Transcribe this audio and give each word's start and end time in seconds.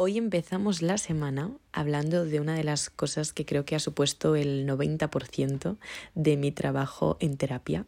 Hoy 0.00 0.16
empezamos 0.16 0.80
la 0.80 0.96
semana 0.96 1.50
hablando 1.72 2.24
de 2.24 2.38
una 2.38 2.54
de 2.54 2.62
las 2.62 2.88
cosas 2.88 3.32
que 3.32 3.44
creo 3.44 3.64
que 3.64 3.74
ha 3.74 3.80
supuesto 3.80 4.36
el 4.36 4.64
90% 4.64 5.76
de 6.14 6.36
mi 6.36 6.52
trabajo 6.52 7.16
en 7.18 7.36
terapia 7.36 7.84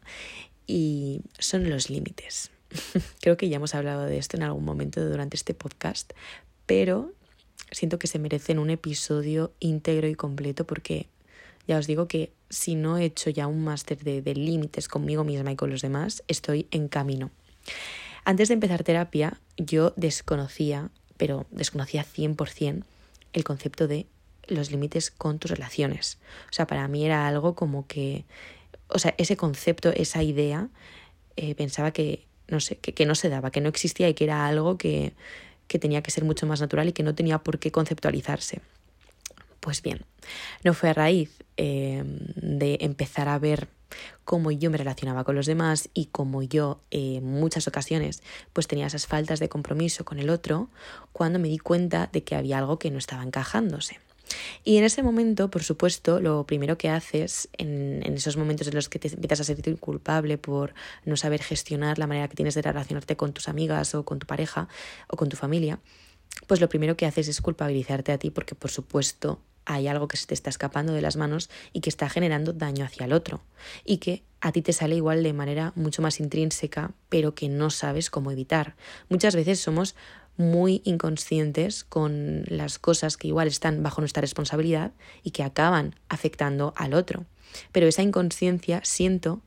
y 0.66 1.20
son 1.38 1.70
los 1.70 1.88
límites. 1.88 2.50
creo 3.20 3.36
que 3.36 3.48
ya 3.48 3.58
hemos 3.58 3.76
hablado 3.76 4.06
de 4.06 4.18
esto 4.18 4.36
en 4.36 4.42
algún 4.42 4.64
momento 4.64 5.08
durante 5.08 5.36
este 5.36 5.54
podcast, 5.54 6.12
pero 6.66 7.12
siento 7.70 8.00
que 8.00 8.08
se 8.08 8.18
merecen 8.18 8.58
un 8.58 8.70
episodio 8.70 9.52
íntegro 9.60 10.08
y 10.08 10.16
completo 10.16 10.66
porque 10.66 11.06
ya 11.68 11.78
os 11.78 11.86
digo 11.86 12.08
que 12.08 12.32
si 12.48 12.74
no 12.74 12.98
he 12.98 13.04
hecho 13.04 13.30
ya 13.30 13.46
un 13.46 13.62
máster 13.62 13.98
de, 14.02 14.20
de 14.20 14.34
límites 14.34 14.88
conmigo 14.88 15.22
misma 15.22 15.52
y 15.52 15.56
con 15.56 15.70
los 15.70 15.80
demás, 15.80 16.24
estoy 16.26 16.66
en 16.72 16.88
camino. 16.88 17.30
Antes 18.24 18.48
de 18.48 18.54
empezar 18.54 18.82
terapia, 18.82 19.38
yo 19.56 19.92
desconocía 19.96 20.90
pero 21.20 21.44
desconocía 21.50 22.02
100% 22.02 22.82
el 23.34 23.44
concepto 23.44 23.86
de 23.86 24.06
los 24.46 24.70
límites 24.70 25.10
con 25.10 25.38
tus 25.38 25.50
relaciones. 25.50 26.16
O 26.48 26.52
sea, 26.54 26.66
para 26.66 26.88
mí 26.88 27.04
era 27.04 27.28
algo 27.28 27.54
como 27.54 27.86
que, 27.86 28.24
o 28.88 28.98
sea, 28.98 29.14
ese 29.18 29.36
concepto, 29.36 29.90
esa 29.90 30.22
idea, 30.22 30.68
eh, 31.36 31.54
pensaba 31.54 31.90
que, 31.90 32.24
no 32.48 32.58
sé, 32.58 32.76
que, 32.76 33.04
no 33.04 33.14
se 33.14 33.28
daba, 33.28 33.50
que 33.50 33.60
no 33.60 33.68
existía 33.68 34.08
y 34.08 34.14
que 34.14 34.24
era 34.24 34.46
algo 34.46 34.78
que, 34.78 35.12
que 35.68 35.78
tenía 35.78 36.02
que 36.02 36.10
ser 36.10 36.24
mucho 36.24 36.46
más 36.46 36.62
natural 36.62 36.88
y 36.88 36.92
que 36.92 37.02
no 37.02 37.14
tenía 37.14 37.36
por 37.36 37.58
qué 37.58 37.70
conceptualizarse. 37.70 38.62
Pues 39.60 39.82
bien, 39.82 40.00
no 40.64 40.72
fue 40.72 40.88
a 40.88 40.94
raíz 40.94 41.30
eh, 41.58 42.02
de 42.02 42.78
empezar 42.80 43.28
a 43.28 43.38
ver 43.38 43.68
cómo 44.24 44.50
yo 44.50 44.70
me 44.70 44.78
relacionaba 44.78 45.24
con 45.24 45.34
los 45.34 45.46
demás 45.46 45.88
y 45.94 46.06
cómo 46.06 46.42
yo 46.42 46.80
en 46.90 47.24
muchas 47.24 47.66
ocasiones 47.68 48.22
pues 48.52 48.66
tenía 48.66 48.86
esas 48.86 49.06
faltas 49.06 49.40
de 49.40 49.48
compromiso 49.48 50.04
con 50.04 50.18
el 50.18 50.30
otro, 50.30 50.68
cuando 51.12 51.38
me 51.38 51.48
di 51.48 51.58
cuenta 51.58 52.08
de 52.12 52.22
que 52.22 52.34
había 52.34 52.58
algo 52.58 52.78
que 52.78 52.90
no 52.90 52.98
estaba 52.98 53.22
encajándose. 53.22 53.98
Y 54.64 54.76
en 54.76 54.84
ese 54.84 55.02
momento, 55.02 55.50
por 55.50 55.64
supuesto, 55.64 56.20
lo 56.20 56.46
primero 56.46 56.78
que 56.78 56.88
haces 56.88 57.48
en, 57.58 58.00
en, 58.04 58.14
esos 58.14 58.36
momentos 58.36 58.68
en 58.68 58.74
los 58.74 58.88
que 58.88 58.98
te 58.98 59.08
empiezas 59.08 59.40
a 59.40 59.44
sentir 59.44 59.76
culpable 59.78 60.38
por 60.38 60.74
no 61.04 61.16
saber 61.16 61.42
gestionar 61.42 61.98
la 61.98 62.06
manera 62.06 62.28
que 62.28 62.36
tienes 62.36 62.54
de 62.54 62.62
relacionarte 62.62 63.16
con 63.16 63.32
tus 63.32 63.48
amigas 63.48 63.94
o 63.94 64.04
con 64.04 64.18
tu 64.18 64.26
pareja 64.26 64.68
o 65.08 65.16
con 65.16 65.28
tu 65.28 65.36
familia, 65.36 65.80
pues 66.46 66.60
lo 66.60 66.68
primero 66.68 66.96
que 66.96 67.06
haces 67.06 67.28
es 67.28 67.40
culpabilizarte 67.40 68.12
a 68.12 68.18
ti 68.18 68.30
porque, 68.30 68.54
por 68.54 68.70
supuesto, 68.70 69.40
hay 69.64 69.88
algo 69.88 70.08
que 70.08 70.16
se 70.16 70.26
te 70.26 70.34
está 70.34 70.50
escapando 70.50 70.92
de 70.92 71.02
las 71.02 71.16
manos 71.16 71.50
y 71.72 71.80
que 71.80 71.90
está 71.90 72.08
generando 72.08 72.52
daño 72.52 72.84
hacia 72.84 73.06
el 73.06 73.12
otro 73.12 73.42
y 73.84 73.98
que 73.98 74.22
a 74.40 74.52
ti 74.52 74.62
te 74.62 74.72
sale 74.72 74.96
igual 74.96 75.22
de 75.22 75.32
manera 75.32 75.72
mucho 75.74 76.02
más 76.02 76.20
intrínseca 76.20 76.92
pero 77.08 77.34
que 77.34 77.48
no 77.48 77.70
sabes 77.70 78.10
cómo 78.10 78.30
evitar. 78.30 78.74
Muchas 79.08 79.34
veces 79.34 79.60
somos 79.60 79.94
muy 80.36 80.80
inconscientes 80.84 81.84
con 81.84 82.44
las 82.46 82.78
cosas 82.78 83.16
que 83.16 83.28
igual 83.28 83.48
están 83.48 83.82
bajo 83.82 84.00
nuestra 84.00 84.22
responsabilidad 84.22 84.92
y 85.22 85.32
que 85.32 85.42
acaban 85.42 85.94
afectando 86.08 86.72
al 86.76 86.94
otro. 86.94 87.26
Pero 87.72 87.86
esa 87.86 88.02
inconsciencia 88.02 88.80
siento 88.84 89.42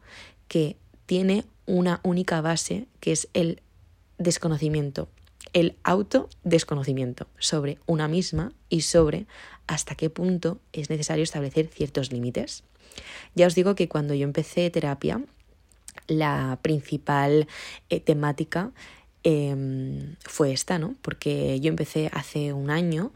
que 0.47 0.77
tiene 1.05 1.45
una 1.65 1.99
única 2.03 2.41
base 2.41 2.87
que 2.99 3.11
es 3.11 3.27
el 3.33 3.61
desconocimiento, 4.17 5.09
el 5.53 5.77
autodesconocimiento 5.83 7.27
sobre 7.37 7.77
una 7.85 8.07
misma 8.07 8.51
y 8.69 8.81
sobre 8.81 9.27
hasta 9.67 9.95
qué 9.95 10.09
punto 10.09 10.59
es 10.73 10.89
necesario 10.89 11.23
establecer 11.23 11.67
ciertos 11.67 12.11
límites. 12.11 12.63
Ya 13.35 13.47
os 13.47 13.55
digo 13.55 13.75
que 13.75 13.87
cuando 13.87 14.13
yo 14.13 14.23
empecé 14.23 14.69
terapia, 14.69 15.23
la 16.07 16.59
principal 16.61 17.47
eh, 17.89 17.99
temática 17.99 18.71
em, 19.23 20.15
fue 20.21 20.51
esta, 20.51 20.79
¿no? 20.79 20.95
Porque 21.01 21.59
yo 21.59 21.69
empecé 21.69 22.09
hace 22.13 22.53
un 22.53 22.69
año 22.69 23.13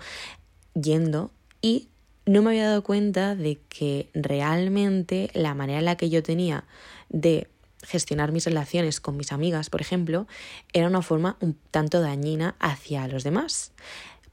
yendo 0.73 1.31
y 1.61 1.89
no 2.25 2.41
me 2.41 2.51
había 2.51 2.67
dado 2.67 2.83
cuenta 2.83 3.35
de 3.35 3.59
que 3.69 4.09
realmente 4.13 5.29
la 5.33 5.53
manera 5.53 5.79
en 5.79 5.85
la 5.85 5.97
que 5.97 6.09
yo 6.09 6.23
tenía 6.23 6.65
de 7.09 7.47
gestionar 7.87 8.31
mis 8.31 8.45
relaciones 8.45 8.99
con 8.99 9.15
mis 9.15 9.31
amigas, 9.31 9.69
por 9.69 9.81
ejemplo, 9.81 10.27
era 10.73 10.87
una 10.87 11.01
forma 11.01 11.37
un 11.39 11.57
tanto 11.71 12.01
dañina 12.01 12.55
hacia 12.59 13.07
los 13.07 13.23
demás. 13.23 13.71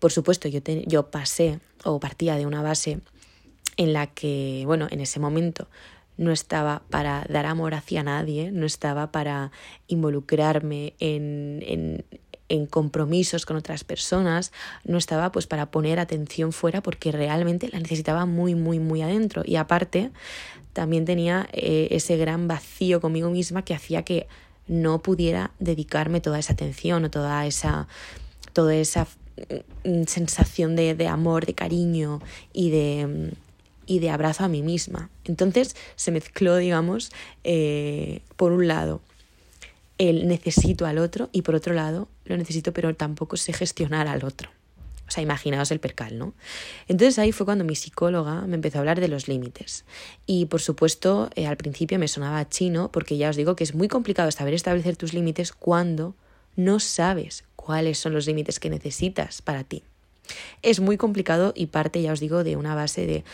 Por 0.00 0.12
supuesto, 0.12 0.48
yo, 0.48 0.60
yo 0.86 1.10
pasé 1.10 1.60
o 1.84 2.00
partía 2.00 2.36
de 2.36 2.46
una 2.46 2.62
base 2.62 3.00
en 3.76 3.92
la 3.92 4.08
que, 4.08 4.64
bueno, 4.66 4.88
en 4.90 5.00
ese 5.00 5.20
momento 5.20 5.68
no 6.16 6.30
estaba 6.30 6.82
para 6.90 7.26
dar 7.28 7.46
amor 7.46 7.74
hacia 7.74 8.02
nadie, 8.02 8.50
no 8.52 8.66
estaba 8.66 9.10
para 9.10 9.50
involucrarme 9.88 10.94
en, 10.98 11.62
en, 11.66 12.04
en 12.48 12.66
compromisos 12.66 13.46
con 13.46 13.56
otras 13.56 13.84
personas, 13.84 14.52
no 14.84 14.98
estaba 14.98 15.32
pues 15.32 15.46
para 15.46 15.70
poner 15.70 15.98
atención 15.98 16.52
fuera 16.52 16.82
porque 16.82 17.12
realmente 17.12 17.68
la 17.72 17.78
necesitaba 17.78 18.26
muy, 18.26 18.54
muy, 18.54 18.78
muy 18.78 19.02
adentro. 19.02 19.42
Y 19.44 19.56
aparte, 19.56 20.10
también 20.72 21.04
tenía 21.04 21.48
eh, 21.52 21.88
ese 21.90 22.16
gran 22.16 22.48
vacío 22.48 23.00
conmigo 23.00 23.30
misma 23.30 23.64
que 23.64 23.74
hacía 23.74 24.02
que 24.02 24.26
no 24.66 25.00
pudiera 25.02 25.52
dedicarme 25.58 26.20
toda 26.20 26.38
esa 26.38 26.52
atención 26.52 27.04
o 27.04 27.10
toda 27.10 27.46
esa, 27.46 27.86
toda 28.52 28.74
esa 28.74 29.06
mm, 29.84 30.04
sensación 30.06 30.76
de, 30.76 30.94
de 30.94 31.06
amor, 31.06 31.46
de 31.46 31.54
cariño 31.54 32.20
y 32.52 32.70
de, 32.70 33.32
y 33.86 33.98
de 33.98 34.10
abrazo 34.10 34.44
a 34.44 34.48
mí 34.48 34.62
misma. 34.62 35.10
Entonces 35.24 35.76
se 35.96 36.10
mezcló, 36.10 36.56
digamos, 36.56 37.12
eh, 37.44 38.20
por 38.36 38.52
un 38.52 38.68
lado, 38.68 39.00
el 39.98 40.26
necesito 40.26 40.86
al 40.86 40.98
otro 40.98 41.28
y 41.32 41.42
por 41.42 41.54
otro 41.54 41.74
lado, 41.74 42.08
lo 42.24 42.36
necesito 42.36 42.72
pero 42.72 42.94
tampoco 42.94 43.36
sé 43.36 43.52
gestionar 43.52 44.08
al 44.08 44.24
otro. 44.24 44.50
O 45.06 45.10
sea, 45.10 45.22
imaginaos 45.22 45.70
el 45.70 45.80
percal, 45.80 46.18
¿no? 46.18 46.32
Entonces 46.88 47.18
ahí 47.18 47.30
fue 47.30 47.44
cuando 47.44 47.64
mi 47.64 47.74
psicóloga 47.74 48.42
me 48.46 48.54
empezó 48.54 48.78
a 48.78 48.80
hablar 48.80 49.00
de 49.00 49.08
los 49.08 49.28
límites. 49.28 49.84
Y 50.26 50.46
por 50.46 50.62
supuesto, 50.62 51.28
eh, 51.34 51.46
al 51.46 51.58
principio 51.58 51.98
me 51.98 52.08
sonaba 52.08 52.48
chino, 52.48 52.90
porque 52.90 53.18
ya 53.18 53.28
os 53.28 53.36
digo 53.36 53.54
que 53.54 53.64
es 53.64 53.74
muy 53.74 53.88
complicado 53.88 54.30
saber 54.30 54.54
establecer 54.54 54.96
tus 54.96 55.12
límites 55.12 55.52
cuando 55.52 56.14
no 56.56 56.80
sabes 56.80 57.44
cuáles 57.54 57.98
son 57.98 58.14
los 58.14 58.26
límites 58.26 58.58
que 58.58 58.70
necesitas 58.70 59.42
para 59.42 59.64
ti. 59.64 59.82
Es 60.62 60.80
muy 60.80 60.96
complicado 60.96 61.52
y 61.54 61.66
parte, 61.66 62.00
ya 62.00 62.12
os 62.12 62.20
digo, 62.20 62.42
de 62.42 62.56
una 62.56 62.74
base 62.74 63.06
de 63.06 63.24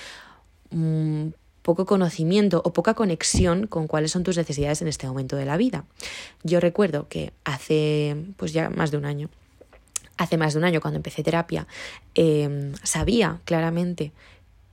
mm, 0.71 1.29
poco 1.63 1.87
conocimiento 1.87 2.63
o 2.65 2.73
poca 2.73 2.95
conexión 2.95 3.67
con 3.67 3.87
cuáles 3.87 4.11
son 4.11 4.23
tus 4.23 4.37
necesidades 4.37 4.83
en 4.83 4.89
este 4.89 5.07
momento 5.07 5.37
de 5.37 5.45
la 5.45 5.57
vida. 5.57 5.85
Yo 6.43 6.61
recuerdo 6.61 7.09
que 7.09 7.33
hace 7.45 8.17
pues 8.37 8.53
ya 8.53 8.71
más 8.71 8.91
de 8.91 8.97
un 8.97 9.05
año 9.05 9.29
hace 10.21 10.37
más 10.37 10.53
de 10.53 10.59
un 10.59 10.67
año 10.67 10.83
cuando 10.83 10.99
empecé 10.99 11.23
terapia, 11.23 11.67
em, 12.15 12.75
sabía 12.83 13.41
claramente 13.47 14.13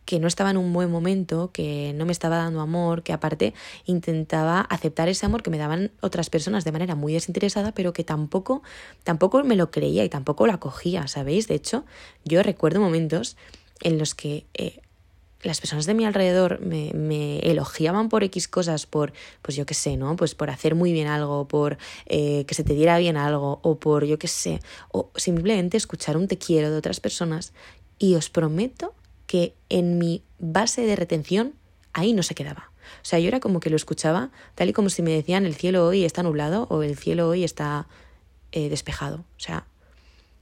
que 0.03 0.20
no 0.20 0.28
estaba 0.28 0.52
en 0.52 0.58
un 0.58 0.72
buen 0.72 0.90
momento, 0.90 1.52
que 1.52 1.94
no 1.96 2.06
me 2.06 2.14
estaba 2.14 2.38
dando 2.38 2.62
amor, 2.62 3.04
que 3.04 3.12
aparte 3.12 3.54
intentaba 3.86 4.62
aceptar 4.62 5.09
ese 5.09 5.25
amor 5.25 5.44
que 5.44 5.50
me 5.50 5.58
daban 5.58 5.92
otras 6.02 6.30
personas 6.30 6.64
de 6.64 6.72
manera 6.72 6.96
muy 6.96 7.14
desinteresada, 7.14 7.74
pero 7.74 7.92
que 7.92 8.06
tampoco, 8.06 8.62
tampoco 9.04 9.44
me 9.44 9.58
lo 9.58 9.69
creía 9.69 10.06
y 10.06 10.09
tampoco 10.09 10.48
lo 10.48 10.54
acogía, 10.54 11.08
¿sabéis? 11.08 11.48
De 11.48 11.56
hecho, 11.56 11.86
yo 12.24 12.42
recuerdo 12.42 12.80
momentos 12.80 13.36
en 13.81 13.98
los 13.98 14.16
que 14.16 14.46
eh, 14.54 14.80
las 15.44 15.59
personas 15.59 15.86
de 15.86 15.94
mi 15.94 16.06
alrededor 16.06 16.59
me, 16.62 16.92
me, 16.94 17.40
elogiaban 17.40 18.09
por 18.09 18.24
X 18.24 18.48
cosas, 18.48 18.86
por, 18.86 19.14
pues 19.42 19.56
yo 19.56 19.66
qué 19.66 19.74
sé, 19.74 19.98
¿no? 19.98 20.16
Pues 20.16 20.36
por 20.36 20.50
hacer 20.50 20.75
muy 20.75 20.92
bien 20.92 21.08
algo, 21.08 21.48
por 21.48 21.78
eh, 22.08 22.46
que 22.46 22.56
se 22.56 22.64
te 22.64 22.74
diera 22.74 22.98
bien 22.98 23.18
algo, 23.18 23.59
o 23.62 23.80
por 23.80 24.06
yo 24.06 24.18
qué 24.18 24.28
sé, 24.28 24.59
o 24.92 25.12
simplemente 25.16 25.78
escuchar 25.78 26.18
un 26.18 26.28
te 26.28 26.38
quiero 26.38 26.72
de 26.72 26.78
otras 26.78 27.00
personas. 27.00 27.53
Y 28.00 28.16
os 28.16 28.30
prometo 28.30 28.94
que 29.25 29.53
en 29.70 29.98
mi 29.98 30.24
base 30.40 30.81
de 30.86 30.96
retención 30.96 31.54
ahí 31.94 32.14
no 32.14 32.24
se 32.24 32.36
quedaba. 32.36 32.72
O 33.02 33.06
sea, 33.06 33.19
yo 33.19 33.28
era 33.28 33.40
como 33.40 33.59
que 33.59 33.69
lo 33.69 33.75
escuchaba 33.75 34.31
tal 34.56 34.69
y 34.69 34.74
como 34.74 34.90
si 34.90 35.02
me 35.02 35.12
decían 35.12 35.46
el 35.46 35.56
cielo 35.56 35.86
hoy 35.86 36.06
está 36.06 36.24
nublado 36.24 36.68
o 36.69 36.84
el 36.84 36.98
cielo 36.98 37.28
hoy 37.28 37.44
está 37.44 37.88
eh, 38.52 38.69
despejado. 38.69 39.18
O 39.18 39.40
sea, 39.40 39.66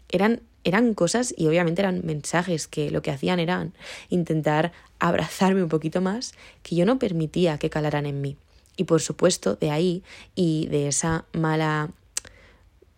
eran 0.09 0.41
eran 0.65 0.95
cosas 0.95 1.33
y 1.37 1.47
obviamente 1.47 1.81
eran 1.81 2.01
mensajes 2.03 2.67
que 2.67 2.89
lo 2.89 3.01
que 3.01 3.11
hacían 3.11 3.39
eran 3.39 3.73
intentar 4.09 4.73
abrazarme 4.99 5.63
un 5.63 5.69
poquito 5.69 6.01
más 6.01 6.33
que 6.63 6.75
yo 6.75 6.85
no 6.85 6.99
permitía 6.99 7.57
que 7.57 7.69
calaran 7.69 8.05
en 8.05 8.19
mí. 8.19 8.35
Y 8.75 8.83
por 8.83 8.99
supuesto, 8.99 9.55
de 9.55 9.71
ahí 9.71 10.03
y 10.33 10.67
de 10.67 10.87
esa 10.87 11.25
mala, 11.31 11.91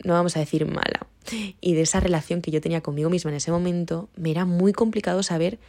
no 0.04 0.14
vamos 0.14 0.36
a 0.38 0.40
decir 0.40 0.66
mala, 0.66 1.06
y 1.62 1.74
de 1.76 1.82
esa 1.82 2.00
relación 2.00 2.42
que 2.42 2.52
yo 2.52 2.62
tenía 2.62 2.82
conmigo 2.82 3.10
misma 3.10 3.32
en 3.32 3.38
ese 3.38 3.52
momento, 3.52 4.10
me 4.16 4.32
era 4.32 4.46
muy 4.46 4.72
complicado 4.72 5.22
saber 5.22 5.60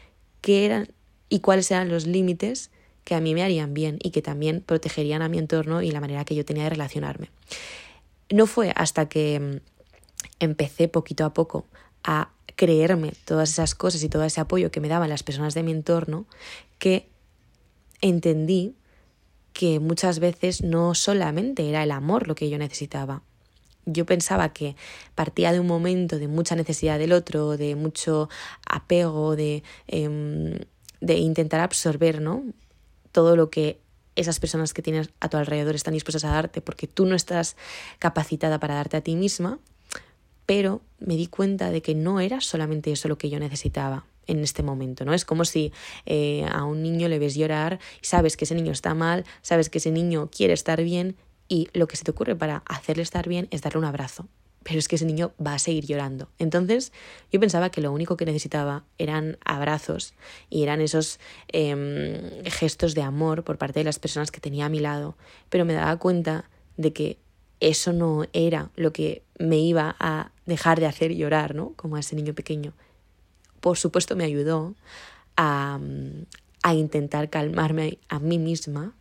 qué 0.40 0.64
eran 0.64 0.88
y 1.28 1.40
cuáles 1.40 1.70
eran 1.70 1.88
los 1.88 2.06
límites 2.06 2.70
que 3.04 3.16
a 3.16 3.20
mí 3.20 3.34
me 3.34 3.42
harían 3.42 3.74
bien 3.74 3.98
y 4.02 4.10
que 4.10 4.22
también 4.22 4.62
protegerían 4.64 5.20
a 5.20 5.28
mi 5.28 5.38
entorno 5.38 5.82
y 5.82 5.90
la 5.90 6.00
manera 6.00 6.24
que 6.24 6.36
yo 6.36 6.44
tenía 6.44 6.64
de 6.64 6.70
relacionarme. 6.70 7.30
No 8.30 8.46
fue 8.46 8.72
hasta 8.76 9.08
que 9.08 9.60
empecé 10.38 10.88
poquito 10.88 11.24
a 11.24 11.34
poco 11.34 11.66
a 12.04 12.30
creerme 12.56 13.12
todas 13.24 13.50
esas 13.50 13.74
cosas 13.74 14.02
y 14.02 14.08
todo 14.08 14.24
ese 14.24 14.40
apoyo 14.40 14.70
que 14.70 14.80
me 14.80 14.88
daban 14.88 15.08
las 15.08 15.22
personas 15.22 15.54
de 15.54 15.62
mi 15.62 15.70
entorno, 15.72 16.26
que 16.78 17.08
entendí 18.00 18.74
que 19.52 19.80
muchas 19.80 20.18
veces 20.18 20.62
no 20.62 20.94
solamente 20.94 21.68
era 21.68 21.82
el 21.82 21.90
amor 21.90 22.28
lo 22.28 22.34
que 22.34 22.50
yo 22.50 22.58
necesitaba. 22.58 23.22
yo 23.90 24.04
pensaba 24.04 24.52
que 24.52 24.76
partía 25.14 25.50
de 25.50 25.60
un 25.60 25.66
momento 25.66 26.18
de 26.18 26.28
mucha 26.28 26.54
necesidad 26.54 26.98
del 26.98 27.12
otro, 27.12 27.56
de 27.56 27.74
mucho 27.74 28.28
apego, 28.66 29.34
de, 29.34 29.62
em, 29.86 30.58
de 31.00 31.14
intentar 31.16 31.60
absorber, 31.60 32.20
¿no? 32.20 32.44
Todo 33.12 33.34
lo 33.34 33.48
que 33.48 33.80
esas 34.14 34.40
personas 34.40 34.74
que 34.74 34.82
tienes 34.82 35.08
a 35.20 35.30
tu 35.30 35.38
alrededor 35.38 35.74
están 35.74 35.94
dispuestas 35.94 36.24
a 36.24 36.32
darte 36.32 36.60
porque 36.60 36.86
tú 36.86 37.06
no 37.06 37.14
estás 37.14 37.56
capacitada 37.98 38.60
para 38.60 38.74
darte 38.74 38.98
a 38.98 39.00
ti 39.00 39.16
misma, 39.16 39.58
pero 40.48 40.80
me 40.98 41.14
di 41.16 41.26
cuenta 41.26 41.70
de 41.70 41.82
que 41.82 41.94
no 41.94 42.20
era 42.20 42.40
solamente 42.40 42.90
eso 42.90 43.06
lo 43.06 43.18
que 43.18 43.28
yo 43.28 43.38
necesitaba 43.38 44.06
en 44.26 44.42
este 44.42 44.62
momento, 44.62 45.04
¿no? 45.04 45.12
Es 45.12 45.26
como 45.26 45.44
si 45.44 45.74
eh, 46.06 46.46
a 46.50 46.64
un 46.64 46.82
niño 46.82 47.06
le 47.08 47.18
ves 47.18 47.34
llorar 47.34 47.78
y 48.00 48.06
sabes 48.06 48.38
que 48.38 48.46
ese 48.46 48.54
niño 48.54 48.72
está 48.72 48.94
mal, 48.94 49.26
sabes 49.42 49.68
que 49.68 49.76
ese 49.76 49.90
niño 49.90 50.30
quiere 50.34 50.54
estar 50.54 50.82
bien 50.82 51.16
y 51.48 51.68
lo 51.74 51.86
que 51.86 51.98
se 51.98 52.04
te 52.04 52.12
ocurre 52.12 52.34
para 52.34 52.62
hacerle 52.64 53.02
estar 53.02 53.28
bien 53.28 53.46
es 53.50 53.60
darle 53.60 53.80
un 53.80 53.84
abrazo. 53.84 54.26
Pero 54.62 54.78
es 54.78 54.88
que 54.88 54.96
ese 54.96 55.04
niño 55.04 55.32
va 55.38 55.52
a 55.52 55.58
seguir 55.58 55.84
llorando. 55.84 56.30
Entonces 56.38 56.94
yo 57.30 57.38
pensaba 57.40 57.68
que 57.68 57.82
lo 57.82 57.92
único 57.92 58.16
que 58.16 58.24
necesitaba 58.24 58.86
eran 58.96 59.36
abrazos 59.44 60.14
y 60.48 60.62
eran 60.62 60.80
esos 60.80 61.20
em, 61.48 62.42
gestos 62.44 62.94
de 62.94 63.02
amor 63.02 63.44
por 63.44 63.58
parte 63.58 63.80
de 63.80 63.84
las 63.84 63.98
personas 63.98 64.30
que 64.30 64.40
tenía 64.40 64.64
a 64.64 64.70
mi 64.70 64.78
lado. 64.78 65.14
Pero 65.50 65.66
me 65.66 65.74
daba 65.74 65.98
cuenta 65.98 66.48
de 66.78 66.94
que 66.94 67.18
eso 67.60 67.93
no 67.93 68.26
era 68.32 68.70
lo 68.76 68.93
que 68.93 69.22
me 69.38 69.58
iba 69.58 69.96
a 69.99 70.31
dejar 70.46 70.81
de 70.81 70.87
hacer 70.87 71.14
llorar, 71.14 71.55
¿no? 71.55 71.72
Como 71.76 71.96
a 71.96 72.00
ese 72.00 72.16
niño 72.16 72.34
pequeño. 72.34 72.72
Por 73.60 73.76
supuesto 73.76 74.16
me 74.16 74.25
ayudó 74.25 74.75
a, 75.37 75.78
a 76.62 76.75
intentar 76.75 77.31
calmarme 77.31 77.99
a 78.08 78.19
mí 78.19 78.38
misma 78.38 78.94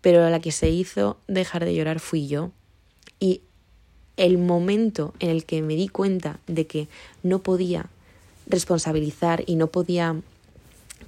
pero 0.00 0.28
la 0.30 0.40
que 0.40 0.52
se 0.52 0.70
hizo 0.70 1.18
dejar 1.26 1.64
de 1.64 1.74
llorar 1.74 2.00
fui 2.00 2.26
yo. 2.26 2.50
Y 3.18 3.42
el 4.16 4.38
momento 4.38 5.14
en 5.18 5.30
el 5.30 5.44
que 5.44 5.62
me 5.62 5.74
di 5.74 5.88
cuenta 5.88 6.40
de 6.46 6.66
que 6.66 6.88
no 7.22 7.40
podía 7.40 7.86
responsabilizar 8.46 9.44
y 9.46 9.56
no 9.56 9.68
podía 9.68 10.16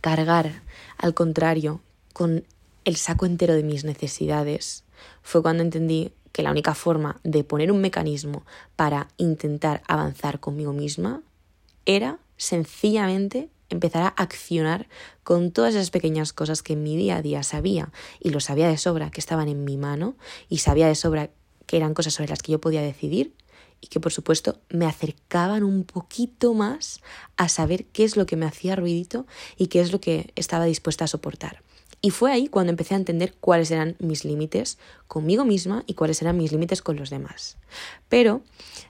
cargar, 0.00 0.62
al 0.98 1.14
contrario, 1.14 1.80
con 2.12 2.44
el 2.84 2.96
saco 2.96 3.26
entero 3.26 3.54
de 3.54 3.62
mis 3.62 3.84
necesidades, 3.84 4.84
fue 5.22 5.42
cuando 5.42 5.62
entendí 5.62 6.12
que 6.32 6.42
la 6.42 6.50
única 6.50 6.74
forma 6.74 7.20
de 7.22 7.44
poner 7.44 7.70
un 7.70 7.80
mecanismo 7.80 8.44
para 8.76 9.08
intentar 9.16 9.82
avanzar 9.86 10.40
conmigo 10.40 10.72
misma 10.72 11.22
era 11.86 12.18
sencillamente 12.36 13.48
empezar 13.68 14.02
a 14.02 14.08
accionar 14.08 14.88
con 15.24 15.50
todas 15.50 15.74
esas 15.74 15.90
pequeñas 15.90 16.32
cosas 16.32 16.62
que 16.62 16.74
en 16.74 16.82
mi 16.82 16.96
día 16.96 17.16
a 17.16 17.22
día 17.22 17.42
sabía 17.42 17.90
y 18.20 18.30
lo 18.30 18.40
sabía 18.40 18.68
de 18.68 18.76
sobra 18.76 19.10
que 19.10 19.20
estaban 19.20 19.48
en 19.48 19.64
mi 19.64 19.76
mano 19.76 20.16
y 20.48 20.58
sabía 20.58 20.88
de 20.88 20.94
sobra 20.94 21.30
que 21.66 21.76
eran 21.76 21.94
cosas 21.94 22.14
sobre 22.14 22.28
las 22.28 22.42
que 22.42 22.52
yo 22.52 22.60
podía 22.60 22.82
decidir 22.82 23.34
y 23.80 23.88
que 23.88 24.00
por 24.00 24.12
supuesto 24.12 24.60
me 24.68 24.86
acercaban 24.86 25.64
un 25.64 25.84
poquito 25.84 26.54
más 26.54 27.00
a 27.36 27.48
saber 27.48 27.86
qué 27.86 28.04
es 28.04 28.16
lo 28.16 28.26
que 28.26 28.36
me 28.36 28.46
hacía 28.46 28.76
ruidito 28.76 29.26
y 29.56 29.66
qué 29.66 29.80
es 29.80 29.92
lo 29.92 30.00
que 30.00 30.32
estaba 30.36 30.64
dispuesta 30.64 31.04
a 31.04 31.08
soportar. 31.08 31.62
Y 32.04 32.10
fue 32.10 32.32
ahí 32.32 32.48
cuando 32.48 32.70
empecé 32.70 32.94
a 32.94 32.96
entender 32.96 33.32
cuáles 33.40 33.70
eran 33.70 33.94
mis 34.00 34.24
límites 34.24 34.76
conmigo 35.06 35.44
misma 35.44 35.84
y 35.86 35.94
cuáles 35.94 36.20
eran 36.20 36.36
mis 36.36 36.50
límites 36.50 36.82
con 36.82 36.96
los 36.96 37.10
demás. 37.10 37.56
Pero 38.08 38.42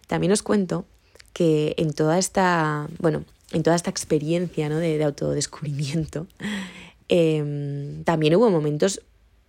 también 0.06 0.32
os 0.32 0.42
cuento 0.42 0.86
que 1.34 1.74
en 1.76 1.92
toda 1.92 2.18
esta, 2.18 2.88
bueno, 2.98 3.24
en 3.52 3.62
toda 3.62 3.76
esta 3.76 3.90
experiencia 3.90 4.70
¿no? 4.70 4.78
de, 4.78 5.04
autodescubrimiento, 5.04 6.26
em, 7.08 8.02
también 8.04 8.34
hubo 8.36 8.50
momentos 8.50 9.02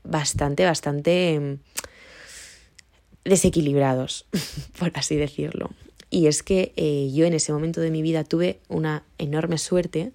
bastante, 0.03 0.65
bastante 0.65 1.35
em, 1.35 1.59
desequilibrados, 3.23 4.25
por 4.77 4.91
así 4.95 5.15
decirlo. 5.15 5.71
Y 6.09 6.27
es 6.27 6.43
que 6.43 6.73
eh, 6.75 7.09
yo 7.13 7.25
en 7.25 7.33
ese 7.33 7.53
momento 7.53 7.79
de 7.79 7.91
mi 7.91 8.01
vida 8.01 8.25
tuve 8.25 8.59
una 8.67 9.03
enorme 9.17 9.57
suerte 9.57 10.11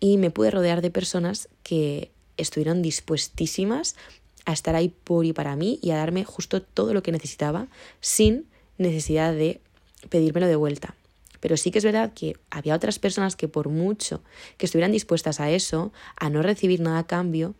y 0.00 0.16
me 0.16 0.30
pude 0.30 0.50
rodear 0.50 0.82
de 0.82 0.90
personas 0.90 1.48
que 1.62 2.10
estuvieron 2.40 2.82
dispuestísimas 2.82 3.96
a 4.44 4.52
estar 4.52 4.74
ahí 4.74 4.88
por 4.88 5.24
y 5.24 5.32
para 5.32 5.56
mí 5.56 5.78
y 5.82 5.90
a 5.90 5.96
darme 5.96 6.24
justo 6.24 6.62
todo 6.62 6.94
lo 6.94 7.02
que 7.02 7.12
necesitaba 7.12 7.68
sin 8.00 8.46
necesidad 8.78 9.32
de 9.32 9.60
pedírmelo 10.08 10.46
de 10.46 10.56
vuelta. 10.56 10.94
Pero 11.40 11.56
sí 11.56 11.70
que 11.70 11.78
es 11.78 11.84
verdad 11.84 12.12
que 12.14 12.36
había 12.50 12.74
otras 12.74 12.98
personas 12.98 13.36
que 13.36 13.48
por 13.48 13.68
mucho 13.68 14.22
que 14.58 14.66
estuvieran 14.66 14.92
dispuestas 14.92 15.40
a 15.40 15.50
eso, 15.50 15.92
a 16.16 16.30
no 16.30 16.42
recibir 16.42 16.80
nada 16.80 16.98
a 16.98 17.06
cambio, 17.06 17.54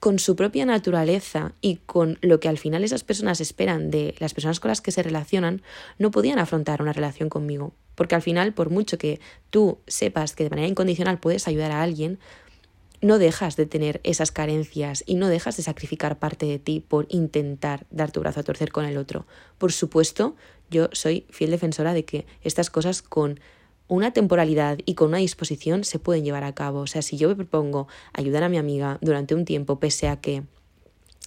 con 0.00 0.20
su 0.20 0.36
propia 0.36 0.64
naturaleza 0.64 1.52
y 1.60 1.76
con 1.76 2.18
lo 2.20 2.38
que 2.38 2.48
al 2.48 2.58
final 2.58 2.84
esas 2.84 3.02
personas 3.02 3.40
esperan 3.40 3.90
de 3.90 4.14
las 4.18 4.32
personas 4.32 4.60
con 4.60 4.68
las 4.68 4.80
que 4.80 4.92
se 4.92 5.02
relacionan, 5.02 5.62
no 5.98 6.12
podían 6.12 6.38
afrontar 6.38 6.82
una 6.82 6.92
relación 6.92 7.28
conmigo. 7.28 7.72
Porque 7.96 8.14
al 8.14 8.22
final, 8.22 8.52
por 8.52 8.70
mucho 8.70 8.96
que 8.96 9.20
tú 9.50 9.78
sepas 9.88 10.34
que 10.34 10.44
de 10.44 10.50
manera 10.50 10.68
incondicional 10.68 11.18
puedes 11.18 11.48
ayudar 11.48 11.72
a 11.72 11.82
alguien, 11.82 12.20
no 13.00 13.18
dejas 13.18 13.56
de 13.56 13.66
tener 13.66 14.00
esas 14.04 14.32
carencias 14.32 15.04
y 15.06 15.14
no 15.14 15.28
dejas 15.28 15.56
de 15.56 15.62
sacrificar 15.62 16.18
parte 16.18 16.46
de 16.46 16.58
ti 16.58 16.80
por 16.80 17.06
intentar 17.10 17.86
dar 17.90 18.10
tu 18.10 18.20
brazo 18.20 18.40
a 18.40 18.42
torcer 18.42 18.72
con 18.72 18.84
el 18.84 18.96
otro. 18.96 19.26
Por 19.58 19.72
supuesto, 19.72 20.36
yo 20.70 20.88
soy 20.92 21.26
fiel 21.30 21.50
defensora 21.50 21.94
de 21.94 22.04
que 22.04 22.26
estas 22.42 22.70
cosas 22.70 23.02
con 23.02 23.40
una 23.86 24.12
temporalidad 24.12 24.78
y 24.84 24.94
con 24.94 25.08
una 25.08 25.18
disposición 25.18 25.84
se 25.84 25.98
pueden 25.98 26.24
llevar 26.24 26.44
a 26.44 26.54
cabo. 26.54 26.80
O 26.80 26.86
sea, 26.86 27.02
si 27.02 27.16
yo 27.16 27.28
me 27.28 27.36
propongo 27.36 27.88
ayudar 28.12 28.42
a 28.42 28.48
mi 28.48 28.58
amiga 28.58 28.98
durante 29.00 29.34
un 29.34 29.44
tiempo, 29.44 29.80
pese 29.80 30.08
a 30.08 30.20
que 30.20 30.42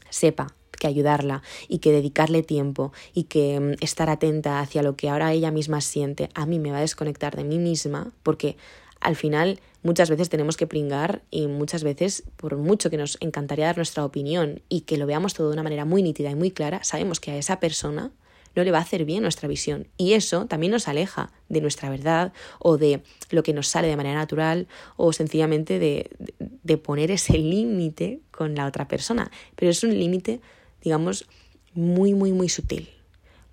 sepa 0.09 0.53
que 0.81 0.87
ayudarla 0.87 1.43
y 1.67 1.77
que 1.77 1.91
dedicarle 1.91 2.41
tiempo 2.41 2.91
y 3.13 3.25
que 3.25 3.59
mm, 3.59 3.83
estar 3.83 4.09
atenta 4.09 4.59
hacia 4.59 4.81
lo 4.81 4.95
que 4.95 5.09
ahora 5.09 5.31
ella 5.31 5.51
misma 5.51 5.79
siente, 5.79 6.29
a 6.33 6.45
mí 6.45 6.57
me 6.59 6.71
va 6.71 6.79
a 6.79 6.81
desconectar 6.81 7.35
de 7.35 7.43
mí 7.43 7.59
misma, 7.59 8.11
porque 8.23 8.57
al 8.99 9.15
final 9.15 9.59
muchas 9.83 10.09
veces 10.09 10.29
tenemos 10.29 10.57
que 10.57 10.67
pringar 10.67 11.23
y 11.31 11.47
muchas 11.47 11.83
veces, 11.83 12.23
por 12.35 12.57
mucho 12.57 12.89
que 12.89 12.97
nos 12.97 13.17
encantaría 13.21 13.65
dar 13.65 13.77
nuestra 13.77 14.05
opinión 14.05 14.61
y 14.69 14.81
que 14.81 14.97
lo 14.97 15.05
veamos 15.05 15.33
todo 15.33 15.47
de 15.47 15.53
una 15.53 15.63
manera 15.63 15.85
muy 15.85 16.03
nítida 16.03 16.29
y 16.29 16.35
muy 16.35 16.51
clara, 16.51 16.83
sabemos 16.83 17.19
que 17.19 17.31
a 17.31 17.37
esa 17.37 17.59
persona 17.59 18.11
no 18.55 18.63
le 18.63 18.71
va 18.71 18.79
a 18.79 18.81
hacer 18.81 19.05
bien 19.05 19.23
nuestra 19.23 19.47
visión. 19.47 19.87
Y 19.97 20.13
eso 20.13 20.45
también 20.45 20.71
nos 20.71 20.87
aleja 20.87 21.31
de 21.49 21.61
nuestra 21.61 21.89
verdad 21.89 22.33
o 22.59 22.77
de 22.77 23.01
lo 23.29 23.43
que 23.43 23.53
nos 23.53 23.67
sale 23.67 23.87
de 23.87 23.95
manera 23.95 24.15
natural 24.15 24.67
o 24.97 25.13
sencillamente 25.13 25.79
de, 25.79 26.09
de 26.39 26.77
poner 26.77 27.11
ese 27.11 27.37
límite 27.37 28.19
con 28.31 28.55
la 28.55 28.65
otra 28.65 28.87
persona. 28.87 29.31
Pero 29.55 29.71
es 29.71 29.83
un 29.83 29.97
límite, 29.97 30.41
digamos, 30.81 31.27
muy, 31.73 32.13
muy, 32.13 32.33
muy 32.33 32.49
sutil. 32.49 32.89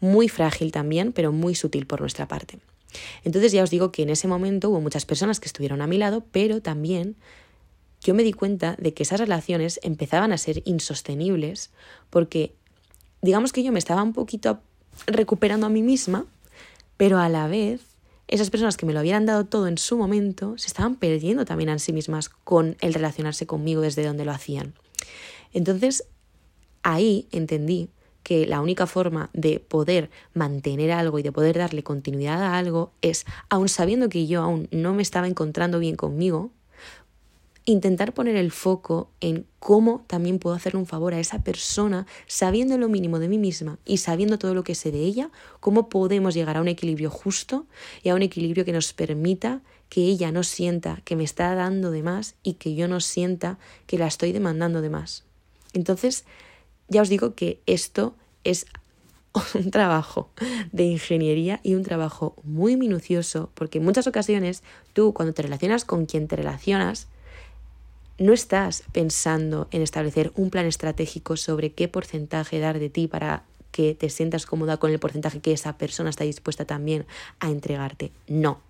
Muy 0.01 0.29
frágil 0.29 0.73
también, 0.73 1.13
pero 1.13 1.33
muy 1.33 1.55
sutil 1.55 1.87
por 1.87 2.01
nuestra 2.01 2.27
parte. 2.29 2.59
Entonces 3.25 3.53
ya 3.53 3.63
os 3.63 3.71
digo 3.71 3.93
que 3.93 4.03
en 4.03 4.11
ese 4.11 4.29
momento 4.29 4.71
hubo 4.71 4.81
muchas 4.81 5.05
personas 5.05 5.41
que 5.41 5.47
estuvieron 5.47 5.83
a 5.83 5.87
mi 5.87 5.99
lado, 5.99 6.25
pero 6.33 6.63
también 6.63 7.17
yo 8.01 8.15
me 8.15 8.23
di 8.23 8.33
cuenta 8.33 8.77
de 8.79 8.95
que 8.95 9.03
esas 9.03 9.21
relaciones 9.21 9.81
empezaban 9.83 10.33
a 10.33 10.39
ser 10.39 10.63
insostenibles 10.65 11.71
porque 12.11 12.55
digamos 13.23 13.53
que 13.53 13.63
yo 13.63 13.73
me 13.73 13.79
estaba 13.79 14.03
un 14.03 14.13
poquito 14.13 14.61
recuperando 15.07 15.67
a 15.67 15.71
mí 15.71 15.83
misma, 15.83 16.27
pero 16.97 17.19
a 17.19 17.29
la 17.29 17.49
vez 17.49 17.81
esas 18.29 18.51
personas 18.51 18.77
que 18.77 18.87
me 18.87 18.93
lo 18.93 19.01
habían 19.01 19.27
dado 19.27 19.47
todo 19.47 19.67
en 19.69 19.79
su 19.79 19.97
momento 19.97 20.57
se 20.59 20.67
estaban 20.67 20.97
perdiendo 20.97 21.45
también 21.45 21.71
a 21.71 21.79
sí 21.79 21.93
mismas 21.93 22.29
con 22.29 22.77
el 22.81 22.95
relacionarse 22.95 23.47
conmigo 23.47 23.81
desde 23.81 24.05
donde 24.05 24.25
lo 24.25 24.33
hacían. 24.33 24.75
Entonces, 25.53 26.05
ahí 26.83 27.27
entendí 27.33 27.89
que 28.23 28.47
la 28.47 28.61
única 28.61 28.87
forma 28.87 29.31
de 29.33 29.61
poder 29.61 30.11
mantener 30.35 30.91
algo 30.93 31.19
y 31.19 31.23
de 31.23 31.33
poder 31.33 31.59
darle 31.59 31.83
continuidad 31.83 32.43
a 32.43 32.59
algo 32.59 32.93
es, 33.01 33.25
aun 33.49 33.69
sabiendo 33.69 34.09
que 34.09 34.27
yo 34.27 34.43
aún 34.43 34.69
no 34.71 34.95
me 34.95 35.03
estaba 35.03 35.27
encontrando 35.27 35.79
bien 35.79 35.97
conmigo, 35.97 36.51
intentar 37.65 38.15
poner 38.15 38.37
el 38.37 38.51
foco 38.51 39.11
en 39.21 39.45
cómo 39.59 40.05
también 40.07 40.39
puedo 40.39 40.57
hacerle 40.57 40.81
un 40.81 40.87
favor 40.87 41.13
a 41.13 41.21
esa 41.21 41.43
persona, 41.43 42.07
sabiendo 42.27 42.79
lo 42.79 42.89
mínimo 42.89 43.19
de 43.19 43.29
mí 43.29 43.37
misma 43.37 43.79
y 43.85 43.99
sabiendo 43.99 44.39
todo 44.39 44.55
lo 44.55 44.65
que 44.65 44.75
sé 44.75 44.91
de 44.91 45.01
ella, 45.01 45.31
cómo 45.61 45.91
podemos 45.91 46.33
llegar 46.33 46.57
a 46.57 46.63
un 46.63 46.69
equilibrio 46.69 47.11
justo 47.11 47.67
y 48.03 48.09
a 48.09 48.15
un 48.15 48.23
equilibrio 48.23 48.65
que 48.65 48.73
nos 48.73 48.95
permita 48.95 49.61
que 49.91 50.01
ella 50.03 50.33
no 50.33 50.45
sienta 50.45 51.03
que 51.05 51.15
me 51.15 51.25
está 51.25 51.55
dando 51.55 51.91
de 51.91 52.03
más 52.03 52.37
y 52.43 52.55
que 52.55 52.75
yo 52.75 52.89
no 52.89 53.01
sienta 53.01 53.59
que 53.87 53.99
la 53.99 54.07
estoy 54.07 54.33
demandando 54.33 54.81
de 54.81 54.89
más. 54.91 55.25
Entonces, 55.75 56.25
ya 56.89 57.03
os 57.03 57.09
digo 57.09 57.35
que 57.35 57.61
esto 57.67 58.15
es 58.45 58.67
un 59.55 59.71
trabajo 59.71 60.31
de 60.73 60.85
ingeniería 60.85 61.61
y 61.63 61.75
un 61.75 61.83
trabajo 61.83 62.35
muy 62.45 62.77
minucioso, 62.77 63.51
porque 63.55 63.79
en 63.79 63.85
muchas 63.85 64.07
ocasiones 64.07 64.63
tú 64.93 65.13
cuando 65.13 65.35
te 65.35 65.43
relacionas 65.43 65.85
con 65.85 66.07
quien 66.07 66.29
te 66.29 66.37
relacionas, 66.37 67.09
no 68.19 68.33
estás 68.33 68.83
pensando 68.93 69.69
en 69.71 69.83
establecer 69.83 70.33
un 70.35 70.51
plan 70.51 70.67
estratégico 70.67 71.37
sobre 71.37 71.73
qué 71.73 71.87
porcentaje 71.87 72.59
dar 72.59 72.79
de 72.81 72.91
ti 72.91 73.07
para 73.07 73.45
que 73.71 73.95
te 73.95 74.11
sientas 74.11 74.45
cómoda 74.45 74.79
con 74.79 74.91
el 74.91 74.99
porcentaje 74.99 75.41
que 75.41 75.53
esa 75.53 75.79
persona 75.79 76.11
está 76.11 76.25
dispuesta 76.25 76.65
también 76.65 77.07
a 77.39 77.49
entregarte. 77.49 78.11
No. 78.27 78.61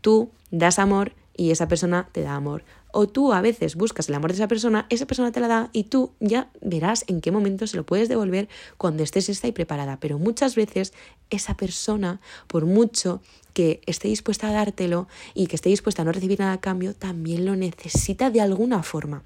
Tú 0.00 0.30
das 0.50 0.80
amor 0.80 1.12
y 1.36 1.52
esa 1.52 1.68
persona 1.68 2.08
te 2.10 2.22
da 2.22 2.34
amor. 2.34 2.64
O 2.92 3.08
tú 3.08 3.32
a 3.32 3.40
veces 3.40 3.74
buscas 3.74 4.08
el 4.08 4.14
amor 4.14 4.30
de 4.30 4.36
esa 4.36 4.48
persona, 4.48 4.86
esa 4.90 5.06
persona 5.06 5.32
te 5.32 5.40
la 5.40 5.48
da 5.48 5.70
y 5.72 5.84
tú 5.84 6.12
ya 6.20 6.50
verás 6.60 7.04
en 7.08 7.20
qué 7.20 7.32
momento 7.32 7.66
se 7.66 7.76
lo 7.76 7.84
puedes 7.84 8.08
devolver 8.08 8.48
cuando 8.76 9.02
estés 9.02 9.28
lista 9.28 9.48
y 9.48 9.52
preparada. 9.52 9.98
Pero 9.98 10.18
muchas 10.18 10.54
veces 10.54 10.92
esa 11.30 11.56
persona, 11.56 12.20
por 12.46 12.66
mucho 12.66 13.20
que 13.54 13.80
esté 13.86 14.08
dispuesta 14.08 14.48
a 14.48 14.52
dártelo 14.52 15.08
y 15.34 15.46
que 15.46 15.56
esté 15.56 15.70
dispuesta 15.70 16.02
a 16.02 16.04
no 16.04 16.12
recibir 16.12 16.38
nada 16.38 16.52
a 16.52 16.60
cambio, 16.60 16.94
también 16.94 17.44
lo 17.46 17.56
necesita 17.56 18.30
de 18.30 18.40
alguna 18.40 18.82
forma. 18.82 19.22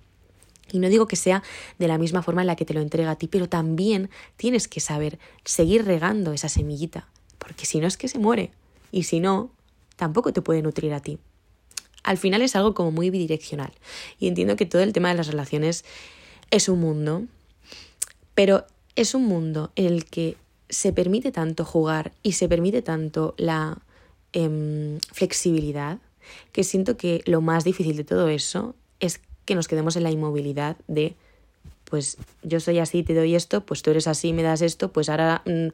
Y 0.72 0.78
no 0.78 0.88
digo 0.88 1.06
que 1.06 1.16
sea 1.16 1.42
de 1.78 1.88
la 1.88 1.98
misma 1.98 2.22
forma 2.22 2.40
en 2.40 2.48
la 2.48 2.56
que 2.56 2.64
te 2.64 2.74
lo 2.74 2.80
entrega 2.80 3.12
a 3.12 3.16
ti, 3.16 3.28
pero 3.28 3.48
también 3.48 4.10
tienes 4.36 4.68
que 4.68 4.80
saber 4.80 5.18
seguir 5.44 5.84
regando 5.84 6.32
esa 6.32 6.48
semillita, 6.48 7.08
porque 7.38 7.66
si 7.66 7.78
no 7.78 7.86
es 7.86 7.96
que 7.96 8.08
se 8.08 8.18
muere, 8.18 8.50
y 8.90 9.04
si 9.04 9.20
no, 9.20 9.50
tampoco 9.96 10.32
te 10.32 10.42
puede 10.42 10.62
nutrir 10.62 10.92
a 10.92 11.00
ti. 11.00 11.18
Al 12.06 12.18
final 12.18 12.40
es 12.40 12.54
algo 12.54 12.72
como 12.72 12.92
muy 12.92 13.10
bidireccional, 13.10 13.72
y 14.18 14.28
entiendo 14.28 14.54
que 14.56 14.64
todo 14.64 14.82
el 14.82 14.92
tema 14.92 15.08
de 15.08 15.16
las 15.16 15.26
relaciones 15.26 15.84
es 16.52 16.68
un 16.68 16.80
mundo, 16.80 17.24
pero 18.34 18.64
es 18.94 19.14
un 19.14 19.26
mundo 19.26 19.72
en 19.74 19.86
el 19.86 20.04
que 20.04 20.36
se 20.68 20.92
permite 20.92 21.32
tanto 21.32 21.64
jugar 21.64 22.12
y 22.22 22.32
se 22.32 22.48
permite 22.48 22.80
tanto 22.80 23.34
la 23.38 23.78
em, 24.32 25.00
flexibilidad, 25.12 25.98
que 26.52 26.62
siento 26.62 26.96
que 26.96 27.22
lo 27.26 27.40
más 27.40 27.64
difícil 27.64 27.96
de 27.96 28.04
todo 28.04 28.28
eso 28.28 28.76
es 29.00 29.20
que 29.44 29.56
nos 29.56 29.66
quedemos 29.66 29.96
en 29.96 30.04
la 30.04 30.10
inmovilidad 30.12 30.76
de, 30.86 31.16
pues 31.84 32.18
yo 32.44 32.60
soy 32.60 32.78
así, 32.78 33.02
te 33.02 33.14
doy 33.14 33.34
esto, 33.34 33.66
pues 33.66 33.82
tú 33.82 33.90
eres 33.90 34.06
así, 34.06 34.32
me 34.32 34.44
das 34.44 34.62
esto, 34.62 34.92
pues 34.92 35.08
ahora 35.08 35.42
mm, 35.44 35.68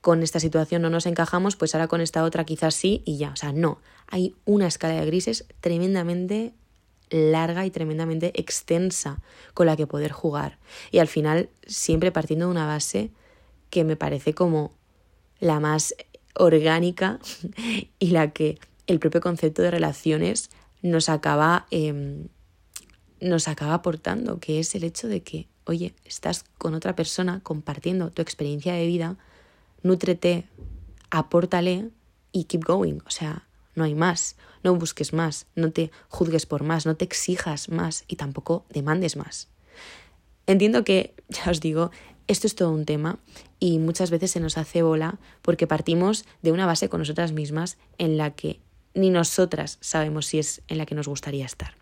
con 0.00 0.22
esta 0.22 0.40
situación 0.40 0.82
no 0.82 0.90
nos 0.90 1.06
encajamos, 1.06 1.56
pues 1.56 1.74
ahora 1.74 1.88
con 1.88 2.00
esta 2.00 2.24
otra 2.24 2.44
quizás 2.44 2.74
sí 2.74 3.02
y 3.04 3.18
ya. 3.18 3.30
O 3.30 3.36
sea, 3.36 3.52
no, 3.52 3.80
hay 4.06 4.34
una 4.44 4.66
escala 4.66 4.94
de 4.94 5.06
grises 5.06 5.46
tremendamente 5.60 6.54
larga 7.10 7.66
y 7.66 7.70
tremendamente 7.70 8.32
extensa 8.40 9.20
con 9.52 9.66
la 9.66 9.76
que 9.76 9.86
poder 9.86 10.12
jugar. 10.12 10.58
Y 10.90 10.98
al 10.98 11.08
final 11.08 11.50
siempre 11.66 12.12
partiendo 12.12 12.46
de 12.46 12.52
una 12.52 12.66
base 12.66 13.10
que 13.68 13.84
me 13.84 13.96
parece 13.96 14.34
como 14.34 14.72
la 15.38 15.60
más 15.60 15.94
orgánica 16.34 17.18
y 17.98 18.10
la 18.10 18.30
que 18.30 18.58
el 18.86 19.00
propio 19.00 19.20
concepto 19.20 19.62
de 19.62 19.70
relaciones 19.70 20.50
nos 20.82 21.08
acaba 21.08 21.66
em, 21.70 22.28
nos 23.20 23.48
acaba 23.48 23.74
aportando, 23.74 24.40
que 24.40 24.60
es 24.60 24.74
el 24.74 24.84
hecho 24.84 25.08
de 25.08 25.22
que, 25.22 25.46
oye, 25.64 25.94
estás 26.04 26.44
con 26.58 26.74
otra 26.74 26.96
persona 26.96 27.40
compartiendo 27.42 28.10
tu 28.10 28.22
experiencia 28.22 28.74
de 28.74 28.86
vida, 28.86 29.16
nútrete, 29.82 30.46
apórtale 31.10 31.90
y 32.32 32.44
keep 32.44 32.64
going. 32.64 32.98
O 33.06 33.10
sea, 33.10 33.46
no 33.74 33.84
hay 33.84 33.94
más, 33.94 34.36
no 34.62 34.74
busques 34.74 35.12
más, 35.12 35.46
no 35.54 35.70
te 35.70 35.90
juzgues 36.08 36.46
por 36.46 36.62
más, 36.62 36.86
no 36.86 36.96
te 36.96 37.04
exijas 37.04 37.68
más 37.68 38.04
y 38.08 38.16
tampoco 38.16 38.64
demandes 38.70 39.16
más. 39.16 39.48
Entiendo 40.46 40.84
que, 40.84 41.14
ya 41.28 41.50
os 41.50 41.60
digo, 41.60 41.90
esto 42.26 42.46
es 42.46 42.54
todo 42.54 42.70
un 42.70 42.84
tema 42.84 43.18
y 43.58 43.78
muchas 43.78 44.10
veces 44.10 44.30
se 44.30 44.40
nos 44.40 44.56
hace 44.56 44.82
bola 44.82 45.18
porque 45.42 45.66
partimos 45.66 46.24
de 46.42 46.52
una 46.52 46.66
base 46.66 46.88
con 46.88 47.00
nosotras 47.00 47.32
mismas 47.32 47.76
en 47.98 48.16
la 48.16 48.30
que 48.30 48.60
ni 48.94 49.10
nosotras 49.10 49.78
sabemos 49.80 50.26
si 50.26 50.38
es 50.38 50.62
en 50.68 50.78
la 50.78 50.86
que 50.86 50.94
nos 50.94 51.08
gustaría 51.08 51.46
estar. 51.46 51.74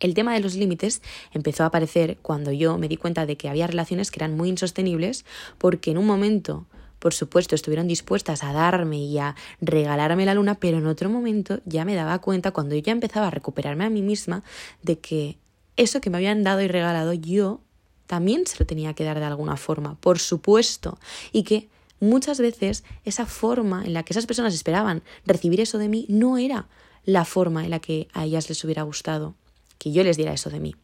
El 0.00 0.14
tema 0.14 0.32
de 0.32 0.40
los 0.40 0.54
límites 0.54 1.02
empezó 1.32 1.64
a 1.64 1.66
aparecer 1.66 2.18
cuando 2.22 2.52
yo 2.52 2.78
me 2.78 2.88
di 2.88 2.96
cuenta 2.96 3.26
de 3.26 3.36
que 3.36 3.48
había 3.48 3.66
relaciones 3.66 4.10
que 4.10 4.20
eran 4.20 4.36
muy 4.36 4.48
insostenibles 4.48 5.24
porque 5.58 5.90
en 5.90 5.98
un 5.98 6.06
momento, 6.06 6.66
por 6.98 7.14
supuesto, 7.14 7.54
estuvieron 7.54 7.88
dispuestas 7.88 8.42
a 8.42 8.52
darme 8.52 8.98
y 8.98 9.18
a 9.18 9.36
regalarme 9.60 10.26
la 10.26 10.34
luna, 10.34 10.56
pero 10.56 10.78
en 10.78 10.86
otro 10.86 11.10
momento 11.10 11.60
ya 11.64 11.84
me 11.84 11.94
daba 11.94 12.18
cuenta 12.20 12.50
cuando 12.50 12.74
yo 12.74 12.82
ya 12.82 12.92
empezaba 12.92 13.28
a 13.28 13.30
recuperarme 13.30 13.84
a 13.84 13.90
mí 13.90 14.02
misma 14.02 14.42
de 14.82 14.98
que 14.98 15.38
eso 15.76 16.00
que 16.00 16.10
me 16.10 16.16
habían 16.16 16.42
dado 16.42 16.60
y 16.60 16.68
regalado 16.68 17.12
yo 17.12 17.60
también 18.06 18.46
se 18.46 18.58
lo 18.58 18.66
tenía 18.66 18.94
que 18.94 19.04
dar 19.04 19.20
de 19.20 19.26
alguna 19.26 19.56
forma, 19.56 19.96
por 20.00 20.18
supuesto, 20.18 20.98
y 21.30 21.42
que 21.44 21.68
muchas 22.00 22.40
veces 22.40 22.84
esa 23.04 23.26
forma 23.26 23.84
en 23.84 23.92
la 23.92 24.02
que 24.02 24.12
esas 24.12 24.26
personas 24.26 24.54
esperaban 24.54 25.02
recibir 25.26 25.60
eso 25.60 25.78
de 25.78 25.88
mí 25.88 26.06
no 26.08 26.38
era 26.38 26.66
la 27.04 27.24
forma 27.24 27.64
en 27.64 27.70
la 27.70 27.78
que 27.80 28.08
a 28.12 28.24
ellas 28.24 28.48
les 28.48 28.62
hubiera 28.64 28.82
gustado 28.82 29.34
que 29.78 29.92
yo 29.92 30.02
les 30.02 30.16
diera 30.16 30.32
eso 30.32 30.50
de 30.50 30.60
mí. 30.60 30.74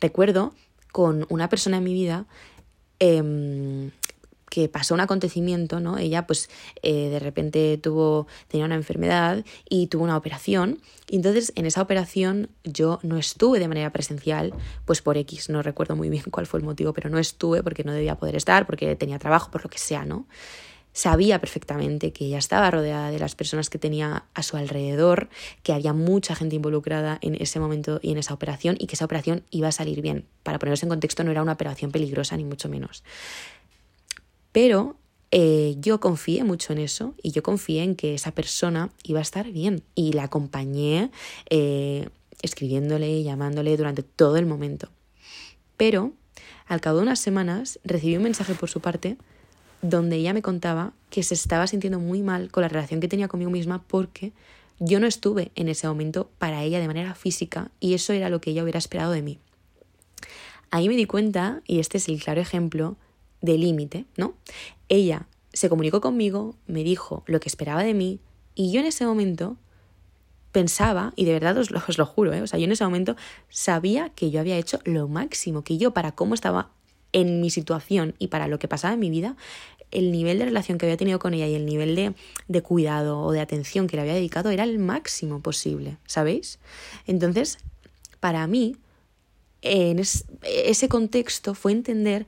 Recuerdo 0.00 0.54
con 0.92 1.26
una 1.28 1.48
persona 1.48 1.78
en 1.78 1.84
mi 1.84 1.92
vida 1.92 2.26
em, 2.98 3.90
que 4.54 4.68
pasó 4.68 4.94
un 4.94 5.00
acontecimiento, 5.00 5.80
¿no? 5.80 5.98
Ella 5.98 6.28
pues 6.28 6.48
eh, 6.82 7.08
de 7.08 7.18
repente 7.18 7.76
tuvo, 7.76 8.28
tenía 8.46 8.66
una 8.66 8.76
enfermedad 8.76 9.44
y 9.68 9.88
tuvo 9.88 10.04
una 10.04 10.16
operación. 10.16 10.78
Y 11.10 11.16
entonces 11.16 11.52
en 11.56 11.66
esa 11.66 11.82
operación 11.82 12.50
yo 12.62 13.00
no 13.02 13.18
estuve 13.18 13.58
de 13.58 13.66
manera 13.66 13.90
presencial, 13.90 14.54
pues 14.84 15.02
por 15.02 15.16
X, 15.16 15.48
no 15.48 15.60
recuerdo 15.60 15.96
muy 15.96 16.08
bien 16.08 16.22
cuál 16.30 16.46
fue 16.46 16.60
el 16.60 16.66
motivo, 16.66 16.92
pero 16.92 17.10
no 17.10 17.18
estuve 17.18 17.64
porque 17.64 17.82
no 17.82 17.92
debía 17.92 18.14
poder 18.14 18.36
estar, 18.36 18.64
porque 18.64 18.94
tenía 18.94 19.18
trabajo, 19.18 19.50
por 19.50 19.64
lo 19.64 19.70
que 19.70 19.78
sea, 19.78 20.04
¿no? 20.04 20.28
sabía 20.92 21.40
perfectamente 21.40 22.12
que 22.12 22.26
ella 22.26 22.38
estaba 22.38 22.70
rodeada 22.70 23.10
de 23.10 23.18
las 23.18 23.34
personas 23.34 23.68
que 23.68 23.80
tenía 23.80 24.26
a 24.32 24.42
su 24.44 24.56
alrededor, 24.56 25.28
que 25.64 25.72
había 25.72 25.92
mucha 25.92 26.36
gente 26.36 26.54
involucrada 26.54 27.18
en 27.20 27.34
ese 27.34 27.58
momento 27.58 27.98
y 28.00 28.12
en 28.12 28.18
esa 28.18 28.32
operación 28.32 28.76
y 28.78 28.86
que 28.86 28.94
esa 28.94 29.04
operación 29.04 29.42
iba 29.50 29.66
a 29.66 29.72
salir 29.72 30.02
bien. 30.02 30.24
Para 30.44 30.60
ponerse 30.60 30.86
en 30.86 30.90
contexto, 30.90 31.24
no 31.24 31.32
era 31.32 31.42
una 31.42 31.54
operación 31.54 31.90
peligrosa 31.90 32.36
ni 32.36 32.44
mucho 32.44 32.68
menos. 32.68 33.02
Pero 34.54 34.94
eh, 35.32 35.74
yo 35.80 35.98
confié 35.98 36.44
mucho 36.44 36.72
en 36.72 36.78
eso 36.78 37.16
y 37.20 37.32
yo 37.32 37.42
confié 37.42 37.82
en 37.82 37.96
que 37.96 38.14
esa 38.14 38.30
persona 38.30 38.92
iba 39.02 39.18
a 39.18 39.22
estar 39.22 39.50
bien 39.50 39.82
y 39.96 40.12
la 40.12 40.22
acompañé 40.22 41.10
eh, 41.50 42.08
escribiéndole, 42.40 43.24
llamándole 43.24 43.76
durante 43.76 44.04
todo 44.04 44.36
el 44.36 44.46
momento. 44.46 44.90
Pero 45.76 46.12
al 46.68 46.80
cabo 46.80 46.98
de 46.98 47.02
unas 47.02 47.18
semanas 47.18 47.80
recibí 47.82 48.16
un 48.16 48.22
mensaje 48.22 48.54
por 48.54 48.70
su 48.70 48.78
parte 48.78 49.16
donde 49.82 50.14
ella 50.14 50.32
me 50.32 50.40
contaba 50.40 50.92
que 51.10 51.24
se 51.24 51.34
estaba 51.34 51.66
sintiendo 51.66 51.98
muy 51.98 52.22
mal 52.22 52.52
con 52.52 52.62
la 52.62 52.68
relación 52.68 53.00
que 53.00 53.08
tenía 53.08 53.26
conmigo 53.26 53.50
misma 53.50 53.82
porque 53.88 54.32
yo 54.78 55.00
no 55.00 55.08
estuve 55.08 55.50
en 55.56 55.68
ese 55.68 55.88
momento 55.88 56.30
para 56.38 56.62
ella 56.62 56.78
de 56.78 56.86
manera 56.86 57.16
física 57.16 57.72
y 57.80 57.94
eso 57.94 58.12
era 58.12 58.30
lo 58.30 58.40
que 58.40 58.50
ella 58.52 58.62
hubiera 58.62 58.78
esperado 58.78 59.10
de 59.10 59.22
mí. 59.22 59.40
Ahí 60.70 60.88
me 60.88 60.94
di 60.94 61.06
cuenta, 61.06 61.60
y 61.66 61.80
este 61.80 61.98
es 61.98 62.08
el 62.08 62.22
claro 62.22 62.40
ejemplo, 62.40 62.96
de 63.44 63.58
límite, 63.58 64.06
¿no? 64.16 64.34
Ella 64.88 65.26
se 65.52 65.68
comunicó 65.68 66.00
conmigo, 66.00 66.56
me 66.66 66.82
dijo 66.82 67.22
lo 67.26 67.40
que 67.40 67.48
esperaba 67.48 67.84
de 67.84 67.94
mí 67.94 68.20
y 68.54 68.72
yo 68.72 68.80
en 68.80 68.86
ese 68.86 69.04
momento 69.04 69.56
pensaba, 70.50 71.12
y 71.16 71.24
de 71.24 71.32
verdad 71.32 71.58
os 71.58 71.70
lo, 71.70 72.06
juro, 72.06 72.32
¿eh? 72.32 72.40
o 72.40 72.46
sea, 72.46 72.58
yo 72.58 72.64
en 72.64 72.72
ese 72.72 72.84
momento 72.84 73.16
sabía 73.48 74.10
que 74.10 74.30
yo 74.30 74.40
había 74.40 74.56
hecho 74.56 74.78
lo 74.84 75.08
máximo, 75.08 75.64
que 75.64 75.78
yo 75.78 75.92
para 75.92 76.12
cómo 76.12 76.34
estaba 76.34 76.70
en 77.12 77.40
mi 77.40 77.50
situación 77.50 78.14
y 78.18 78.28
para 78.28 78.48
lo 78.48 78.58
que 78.58 78.68
pasaba 78.68 78.94
en 78.94 79.00
mi 79.00 79.10
vida, 79.10 79.36
el 79.90 80.10
nivel 80.10 80.38
de 80.38 80.46
relación 80.46 80.78
que 80.78 80.86
había 80.86 80.96
tenido 80.96 81.18
con 81.18 81.34
ella 81.34 81.46
y 81.46 81.54
el 81.54 81.66
nivel 81.66 81.96
de, 81.96 82.14
de 82.48 82.62
cuidado 82.62 83.20
o 83.20 83.32
de 83.32 83.40
atención 83.40 83.86
que 83.86 83.96
le 83.96 84.02
había 84.02 84.14
dedicado 84.14 84.50
era 84.50 84.64
el 84.64 84.78
máximo 84.78 85.40
posible, 85.40 85.98
¿sabéis? 86.06 86.58
Entonces, 87.06 87.58
para 88.20 88.46
mí, 88.46 88.76
en 89.62 89.98
ese 89.98 90.88
contexto 90.88 91.54
fue 91.54 91.72
entender 91.72 92.26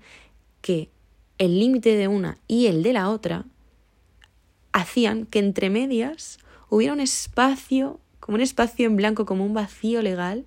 que 0.62 0.90
el 1.38 1.58
límite 1.58 1.96
de 1.96 2.08
una 2.08 2.38
y 2.46 2.66
el 2.66 2.82
de 2.82 2.92
la 2.92 3.10
otra 3.10 3.44
hacían 4.72 5.26
que 5.26 5.38
entre 5.38 5.70
medias 5.70 6.38
hubiera 6.68 6.92
un 6.92 7.00
espacio, 7.00 8.00
como 8.20 8.36
un 8.36 8.42
espacio 8.42 8.86
en 8.86 8.96
blanco, 8.96 9.26
como 9.26 9.44
un 9.44 9.54
vacío 9.54 10.02
legal, 10.02 10.46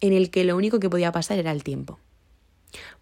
en 0.00 0.12
el 0.12 0.30
que 0.30 0.44
lo 0.44 0.56
único 0.56 0.80
que 0.80 0.88
podía 0.88 1.12
pasar 1.12 1.38
era 1.38 1.52
el 1.52 1.62
tiempo. 1.62 1.98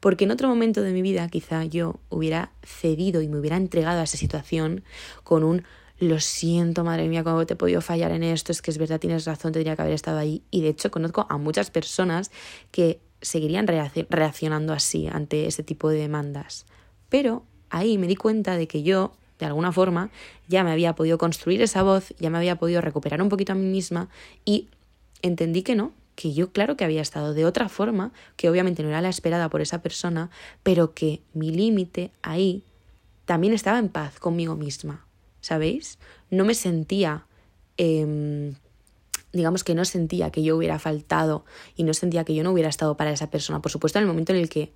Porque 0.00 0.24
en 0.24 0.30
otro 0.30 0.48
momento 0.48 0.82
de 0.82 0.92
mi 0.92 1.02
vida 1.02 1.28
quizá 1.28 1.64
yo 1.64 2.00
hubiera 2.08 2.52
cedido 2.62 3.22
y 3.22 3.28
me 3.28 3.38
hubiera 3.38 3.56
entregado 3.56 4.00
a 4.00 4.04
esa 4.04 4.16
situación 4.16 4.82
con 5.24 5.44
un 5.44 5.64
lo 6.00 6.20
siento, 6.20 6.84
madre 6.84 7.08
mía, 7.08 7.24
cómo 7.24 7.44
te 7.44 7.54
he 7.54 7.56
podido 7.56 7.80
fallar 7.80 8.12
en 8.12 8.22
esto, 8.22 8.52
es 8.52 8.62
que 8.62 8.70
es 8.70 8.78
verdad, 8.78 9.00
tienes 9.00 9.24
razón, 9.24 9.52
tendría 9.52 9.74
que 9.74 9.82
haber 9.82 9.94
estado 9.94 10.18
ahí. 10.18 10.42
Y 10.50 10.62
de 10.62 10.68
hecho 10.68 10.92
conozco 10.92 11.26
a 11.28 11.38
muchas 11.38 11.70
personas 11.72 12.30
que 12.70 13.00
seguirían 13.20 13.66
reaccionando 13.66 14.72
así 14.72 15.08
ante 15.08 15.46
ese 15.46 15.64
tipo 15.64 15.88
de 15.88 15.98
demandas. 15.98 16.66
Pero 17.08 17.44
ahí 17.70 17.98
me 17.98 18.06
di 18.06 18.16
cuenta 18.16 18.56
de 18.56 18.66
que 18.68 18.82
yo, 18.82 19.12
de 19.38 19.46
alguna 19.46 19.72
forma, 19.72 20.10
ya 20.48 20.64
me 20.64 20.70
había 20.70 20.94
podido 20.94 21.18
construir 21.18 21.62
esa 21.62 21.82
voz, 21.82 22.14
ya 22.18 22.30
me 22.30 22.38
había 22.38 22.56
podido 22.56 22.80
recuperar 22.80 23.22
un 23.22 23.28
poquito 23.28 23.52
a 23.52 23.56
mí 23.56 23.66
misma 23.66 24.08
y 24.44 24.68
entendí 25.22 25.62
que 25.62 25.74
no, 25.74 25.92
que 26.14 26.32
yo 26.32 26.50
claro 26.50 26.76
que 26.76 26.84
había 26.84 27.00
estado 27.00 27.32
de 27.32 27.44
otra 27.44 27.68
forma, 27.68 28.12
que 28.36 28.50
obviamente 28.50 28.82
no 28.82 28.88
era 28.88 29.00
la 29.00 29.08
esperada 29.08 29.48
por 29.48 29.60
esa 29.60 29.82
persona, 29.82 30.30
pero 30.62 30.92
que 30.92 31.22
mi 31.32 31.50
límite 31.50 32.10
ahí 32.22 32.64
también 33.24 33.52
estaba 33.52 33.78
en 33.78 33.88
paz 33.88 34.18
conmigo 34.18 34.56
misma, 34.56 35.06
¿sabéis? 35.40 35.98
No 36.30 36.44
me 36.44 36.54
sentía, 36.54 37.26
em, 37.76 38.54
digamos 39.32 39.62
que 39.62 39.74
no 39.76 39.84
sentía 39.84 40.30
que 40.30 40.42
yo 40.42 40.56
hubiera 40.56 40.78
faltado 40.78 41.44
y 41.76 41.84
no 41.84 41.94
sentía 41.94 42.24
que 42.24 42.34
yo 42.34 42.42
no 42.42 42.50
hubiera 42.50 42.68
estado 42.68 42.96
para 42.96 43.12
esa 43.12 43.30
persona. 43.30 43.62
Por 43.62 43.70
supuesto, 43.70 43.98
en 43.98 44.04
el 44.04 44.08
momento 44.08 44.32
en 44.32 44.38
el 44.40 44.48
que 44.48 44.72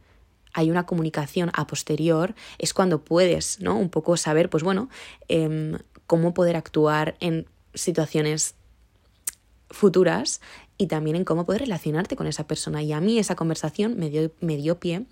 hay 0.52 0.70
una 0.70 0.86
comunicación 0.86 1.50
a 1.54 1.66
posterior, 1.66 2.34
es 2.58 2.74
cuando 2.74 3.04
puedes, 3.04 3.60
¿no? 3.60 3.76
Un 3.78 3.88
poco 3.88 4.16
saber, 4.16 4.50
pues 4.50 4.62
bueno, 4.62 4.88
em, 5.28 5.78
cómo 6.06 6.34
poder 6.34 6.56
actuar 6.56 7.16
en 7.20 7.46
situaciones 7.74 8.54
futuras 9.70 10.40
y 10.76 10.86
también 10.86 11.16
en 11.16 11.24
cómo 11.24 11.46
poder 11.46 11.62
relacionarte 11.62 12.16
con 12.16 12.26
esa 12.26 12.46
persona. 12.46 12.82
Y 12.82 12.92
a 12.92 13.00
mí 13.00 13.18
esa 13.18 13.34
conversación 13.34 13.98
me 13.98 14.10
dio, 14.10 14.30
me 14.40 14.56
dio 14.56 14.78
pie 14.78 15.06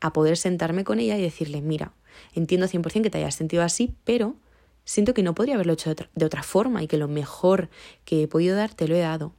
a 0.00 0.12
poder 0.12 0.36
sentarme 0.36 0.84
con 0.84 1.00
ella 1.00 1.16
y 1.18 1.22
decirle, 1.22 1.60
mira, 1.60 1.92
entiendo 2.34 2.66
100% 2.66 3.02
que 3.02 3.10
te 3.10 3.18
hayas 3.18 3.34
sentido 3.34 3.62
así, 3.62 3.94
pero 4.04 4.36
siento 4.84 5.12
que 5.12 5.22
no 5.22 5.34
podría 5.34 5.54
haberlo 5.54 5.74
hecho 5.74 5.90
de 5.90 5.92
otra, 5.92 6.10
de 6.14 6.24
otra 6.24 6.42
forma 6.42 6.82
y 6.82 6.86
que 6.86 6.96
lo 6.96 7.08
mejor 7.08 7.68
que 8.04 8.22
he 8.22 8.28
podido 8.28 8.56
dar 8.56 8.72
te 8.72 8.88
lo 8.88 8.96
he 8.96 9.00
dado. 9.00 9.34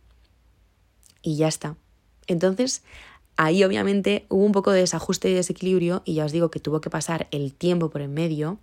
Y 1.21 1.37
ya 1.37 1.47
está. 1.47 1.75
Entonces, 2.27 2.83
Ahí 3.41 3.63
obviamente 3.63 4.25
hubo 4.27 4.43
un 4.43 4.51
poco 4.51 4.73
de 4.73 4.81
desajuste 4.81 5.29
y 5.29 5.33
desequilibrio 5.33 6.01
y 6.03 6.15
ya 6.15 6.25
os 6.25 6.33
digo 6.33 6.51
que 6.51 6.59
tuvo 6.59 6.81
que 6.81 6.89
pasar 6.89 7.29
el 7.31 7.53
tiempo 7.53 7.89
por 7.89 8.01
en 8.01 8.13
medio 8.13 8.57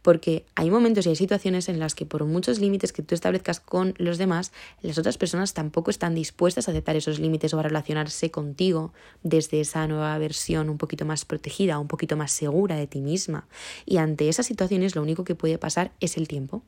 porque 0.00 0.46
hay 0.54 0.70
momentos 0.70 1.04
y 1.04 1.10
hay 1.10 1.16
situaciones 1.16 1.68
en 1.68 1.78
las 1.78 1.94
que 1.94 2.06
por 2.06 2.24
muchos 2.24 2.58
límites 2.58 2.94
que 2.94 3.02
tú 3.02 3.14
establezcas 3.14 3.60
con 3.60 3.92
los 3.98 4.16
demás, 4.16 4.50
las 4.80 4.96
otras 4.96 5.18
personas 5.18 5.52
tampoco 5.52 5.90
están 5.90 6.14
dispuestas 6.14 6.66
a 6.66 6.70
aceptar 6.70 6.96
esos 6.96 7.18
límites 7.18 7.52
o 7.52 7.58
a 7.58 7.62
relacionarse 7.62 8.30
contigo 8.30 8.94
desde 9.22 9.60
esa 9.60 9.86
nueva 9.86 10.16
versión 10.16 10.70
un 10.70 10.78
poquito 10.78 11.04
más 11.04 11.26
protegida, 11.26 11.78
un 11.78 11.88
poquito 11.88 12.16
más 12.16 12.32
segura 12.32 12.76
de 12.76 12.86
ti 12.86 13.02
misma. 13.02 13.46
Y 13.84 13.98
ante 13.98 14.30
esas 14.30 14.46
situaciones 14.46 14.96
lo 14.96 15.02
único 15.02 15.24
que 15.24 15.34
puede 15.34 15.58
pasar 15.58 15.92
es 16.00 16.16
el 16.16 16.26
tiempo 16.26 16.62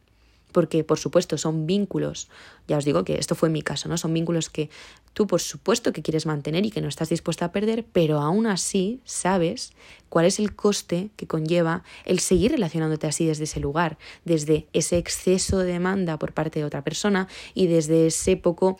porque 0.54 0.84
por 0.84 1.00
supuesto 1.00 1.37
son 1.37 1.66
vínculos, 1.66 2.28
ya 2.68 2.78
os 2.78 2.84
digo 2.84 3.04
que 3.04 3.18
esto 3.18 3.34
fue 3.34 3.50
mi 3.50 3.61
caso, 3.61 3.88
¿no? 3.88 3.99
Son 3.99 4.14
vínculos 4.14 4.49
que 4.49 4.70
tú 5.12 5.26
por 5.26 5.40
supuesto 5.40 5.92
que 5.92 6.00
quieres 6.00 6.26
mantener 6.26 6.64
y 6.64 6.70
que 6.70 6.80
no 6.80 6.87
estás 6.87 7.08
dispuesta 7.08 7.46
a 7.46 7.52
perder, 7.52 7.84
pero 7.92 8.20
aún 8.20 8.46
así 8.46 9.00
sabes 9.04 9.73
cuál 10.08 10.26
es 10.26 10.38
el 10.38 10.54
coste 10.54 11.11
que 11.16 11.26
conlleva 11.26 11.82
el 12.04 12.20
seguir 12.20 12.52
relacionándote 12.52 13.08
así 13.08 13.26
desde 13.26 13.44
ese 13.44 13.58
lugar, 13.58 13.99
desde 14.25 14.68
ese 14.73 14.96
exceso 14.96 15.58
de 15.58 15.73
demanda 15.73 16.20
por 16.20 16.32
parte 16.32 16.61
de 16.61 16.64
otra 16.64 16.82
persona 16.82 17.26
y 17.54 17.66
desde 17.66 18.06
ese 18.06 18.37
poco 18.37 18.78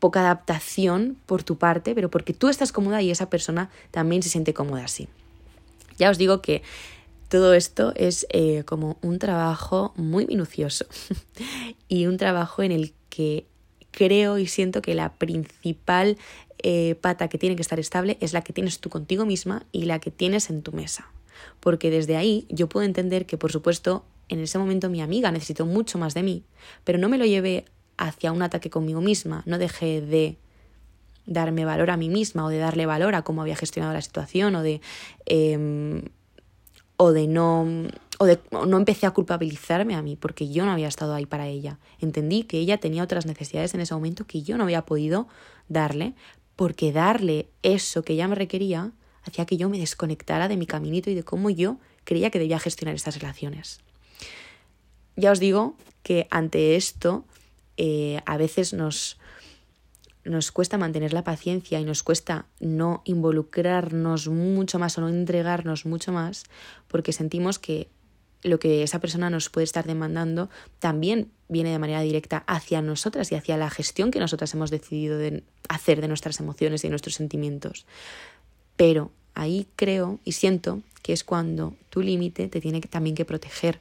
poca 0.00 0.20
adaptación 0.20 1.18
por 1.26 1.42
tu 1.42 1.58
parte, 1.58 1.94
pero 1.94 2.10
porque 2.10 2.32
tú 2.32 2.48
estás 2.48 2.72
cómoda 2.72 3.02
y 3.02 3.10
esa 3.10 3.28
persona 3.28 3.68
también 3.90 4.22
se 4.22 4.30
siente 4.30 4.54
cómoda 4.54 4.84
así. 4.84 5.08
Ya 5.98 6.08
os 6.08 6.16
digo 6.16 6.40
que 6.40 6.62
todo 7.34 7.52
esto 7.52 7.92
es 7.96 8.28
eh, 8.30 8.62
como 8.64 8.96
un 9.02 9.18
trabajo 9.18 9.92
muy 9.96 10.24
minucioso 10.24 10.86
y 11.88 12.06
un 12.06 12.16
trabajo 12.16 12.62
en 12.62 12.70
el 12.70 12.94
que 13.08 13.44
creo 13.90 14.38
y 14.38 14.46
siento 14.46 14.80
que 14.80 14.94
la 14.94 15.14
principal 15.14 16.16
eh, 16.58 16.94
pata 17.00 17.26
que 17.26 17.36
tiene 17.36 17.56
que 17.56 17.62
estar 17.62 17.80
estable 17.80 18.18
es 18.20 18.34
la 18.34 18.42
que 18.42 18.52
tienes 18.52 18.78
tú 18.78 18.88
contigo 18.88 19.26
misma 19.26 19.66
y 19.72 19.86
la 19.86 19.98
que 19.98 20.12
tienes 20.12 20.48
en 20.48 20.62
tu 20.62 20.70
mesa. 20.70 21.08
Porque 21.58 21.90
desde 21.90 22.16
ahí 22.16 22.46
yo 22.50 22.68
puedo 22.68 22.86
entender 22.86 23.26
que, 23.26 23.36
por 23.36 23.50
supuesto, 23.50 24.04
en 24.28 24.38
ese 24.38 24.56
momento 24.60 24.88
mi 24.88 25.02
amiga 25.02 25.32
necesitó 25.32 25.66
mucho 25.66 25.98
más 25.98 26.14
de 26.14 26.22
mí, 26.22 26.44
pero 26.84 26.98
no 26.98 27.08
me 27.08 27.18
lo 27.18 27.26
llevé 27.26 27.64
hacia 27.96 28.30
un 28.30 28.42
ataque 28.42 28.70
conmigo 28.70 29.00
misma, 29.00 29.42
no 29.44 29.58
dejé 29.58 30.00
de 30.00 30.36
darme 31.26 31.64
valor 31.64 31.90
a 31.90 31.96
mí 31.96 32.08
misma 32.08 32.44
o 32.44 32.48
de 32.48 32.58
darle 32.58 32.86
valor 32.86 33.16
a 33.16 33.22
cómo 33.22 33.42
había 33.42 33.56
gestionado 33.56 33.92
la 33.92 34.02
situación 34.02 34.54
o 34.54 34.62
de 34.62 34.80
em, 35.26 36.02
o 36.96 37.12
de 37.12 37.26
no 37.26 37.66
o 38.18 38.26
de 38.26 38.38
no 38.52 38.76
empecé 38.76 39.06
a 39.06 39.10
culpabilizarme 39.10 39.96
a 39.96 40.02
mí 40.02 40.16
porque 40.16 40.48
yo 40.48 40.64
no 40.64 40.72
había 40.72 40.88
estado 40.88 41.14
ahí 41.14 41.26
para 41.26 41.48
ella. 41.48 41.78
Entendí 42.00 42.44
que 42.44 42.58
ella 42.58 42.78
tenía 42.78 43.02
otras 43.02 43.26
necesidades 43.26 43.74
en 43.74 43.80
ese 43.80 43.94
momento 43.94 44.26
que 44.26 44.42
yo 44.42 44.56
no 44.56 44.64
había 44.64 44.82
podido 44.82 45.26
darle, 45.68 46.14
porque 46.56 46.92
darle 46.92 47.48
eso 47.62 48.02
que 48.02 48.12
ella 48.12 48.28
me 48.28 48.36
requería 48.36 48.92
hacía 49.24 49.46
que 49.46 49.56
yo 49.56 49.68
me 49.68 49.78
desconectara 49.78 50.48
de 50.48 50.56
mi 50.56 50.66
caminito 50.66 51.10
y 51.10 51.14
de 51.14 51.24
cómo 51.24 51.50
yo 51.50 51.78
creía 52.04 52.30
que 52.30 52.38
debía 52.38 52.58
gestionar 52.58 52.94
estas 52.94 53.18
relaciones. 53.18 53.80
Ya 55.16 55.32
os 55.32 55.40
digo 55.40 55.76
que 56.02 56.26
ante 56.30 56.76
esto 56.76 57.24
eh, 57.76 58.20
a 58.26 58.36
veces 58.36 58.74
nos, 58.74 59.18
nos 60.24 60.52
cuesta 60.52 60.78
mantener 60.78 61.12
la 61.12 61.24
paciencia 61.24 61.80
y 61.80 61.84
nos 61.84 62.02
cuesta 62.02 62.46
no 62.60 63.02
involucrarnos 63.04 64.28
mucho 64.28 64.78
más 64.78 64.98
o 64.98 65.02
no 65.02 65.08
entregarnos 65.08 65.86
mucho 65.86 66.12
más 66.12 66.44
porque 66.94 67.12
sentimos 67.12 67.58
que 67.58 67.88
lo 68.44 68.60
que 68.60 68.84
esa 68.84 69.00
persona 69.00 69.28
nos 69.28 69.48
puede 69.48 69.64
estar 69.64 69.84
demandando 69.84 70.48
también 70.78 71.32
viene 71.48 71.72
de 71.72 71.80
manera 71.80 72.00
directa 72.02 72.44
hacia 72.46 72.82
nosotras 72.82 73.32
y 73.32 73.34
hacia 73.34 73.56
la 73.56 73.68
gestión 73.68 74.12
que 74.12 74.20
nosotras 74.20 74.54
hemos 74.54 74.70
decidido 74.70 75.18
de 75.18 75.42
hacer 75.68 76.00
de 76.00 76.06
nuestras 76.06 76.38
emociones 76.38 76.84
y 76.84 76.86
de 76.86 76.90
nuestros 76.90 77.16
sentimientos. 77.16 77.84
Pero 78.76 79.10
ahí 79.34 79.66
creo 79.74 80.20
y 80.22 80.30
siento 80.30 80.82
que 81.02 81.12
es 81.12 81.24
cuando 81.24 81.74
tu 81.90 82.00
límite 82.00 82.46
te 82.46 82.60
tiene 82.60 82.80
también 82.80 83.16
que 83.16 83.24
proteger 83.24 83.80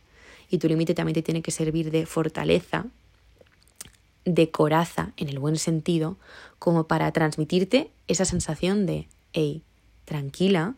y 0.49 0.57
tu 0.57 0.67
límite 0.67 0.95
también 0.95 1.13
te 1.13 1.21
tiene 1.21 1.43
que 1.43 1.51
servir 1.51 1.91
de 1.91 2.07
fortaleza 2.07 2.87
de 4.25 4.49
coraza, 4.49 5.13
en 5.17 5.29
el 5.29 5.37
buen 5.37 5.57
sentido, 5.57 6.17
como 6.57 6.87
para 6.87 7.11
transmitirte 7.11 7.91
esa 8.07 8.25
sensación 8.25 8.87
de, 8.87 9.07
hey, 9.33 9.61
tranquila, 10.03 10.73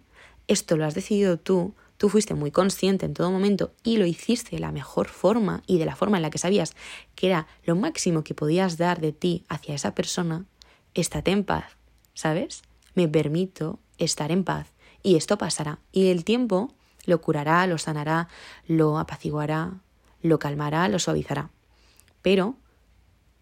esto 0.50 0.76
lo 0.76 0.86
has 0.86 0.96
decidido 0.96 1.38
tú, 1.38 1.74
tú 1.98 2.10
fuiste 2.10 2.34
muy 2.34 2.52
consciente 2.52 3.06
en 3.06 3.14
todo 3.14 3.32
momento 3.32 3.72
y 3.84 3.98
lo 3.98 4.06
hiciste 4.06 4.56
de 4.56 4.60
la 4.60 4.72
mejor 4.72 5.08
forma 5.08 5.64
y 5.68 5.78
de 5.78 5.86
la 5.86 5.96
forma 5.96 6.18
en 6.18 6.24
la 6.24 6.30
que 6.30 6.38
sabías 6.38 6.76
que 7.16 7.28
era 7.28 7.48
lo 7.64 7.76
máximo 7.76 8.24
que 8.24 8.34
podías 8.34 8.78
dar 8.78 9.00
de 9.00 9.12
ti 9.12 9.44
hacia 9.50 9.76
esa 9.76 9.96
persona, 9.96 10.46
estate 10.94 11.32
en 11.32 11.44
paz, 11.44 11.78
¿sabes? 12.14 12.64
Me 12.94 13.08
permito 13.08 13.80
estar 13.98 14.32
en 14.32 14.44
paz 14.44 14.68
y 15.04 15.16
esto 15.16 15.38
pasará 15.38 15.80
y 15.92 16.08
el 16.08 16.24
tiempo 16.24 16.74
lo 17.06 17.22
curará, 17.22 17.68
lo 17.68 17.78
sanará, 17.78 18.30
lo 18.68 18.98
apaciguará, 18.98 19.74
lo 20.22 20.40
calmará, 20.40 20.88
lo 20.88 21.00
suavizará. 21.00 21.52
Pero 22.22 22.56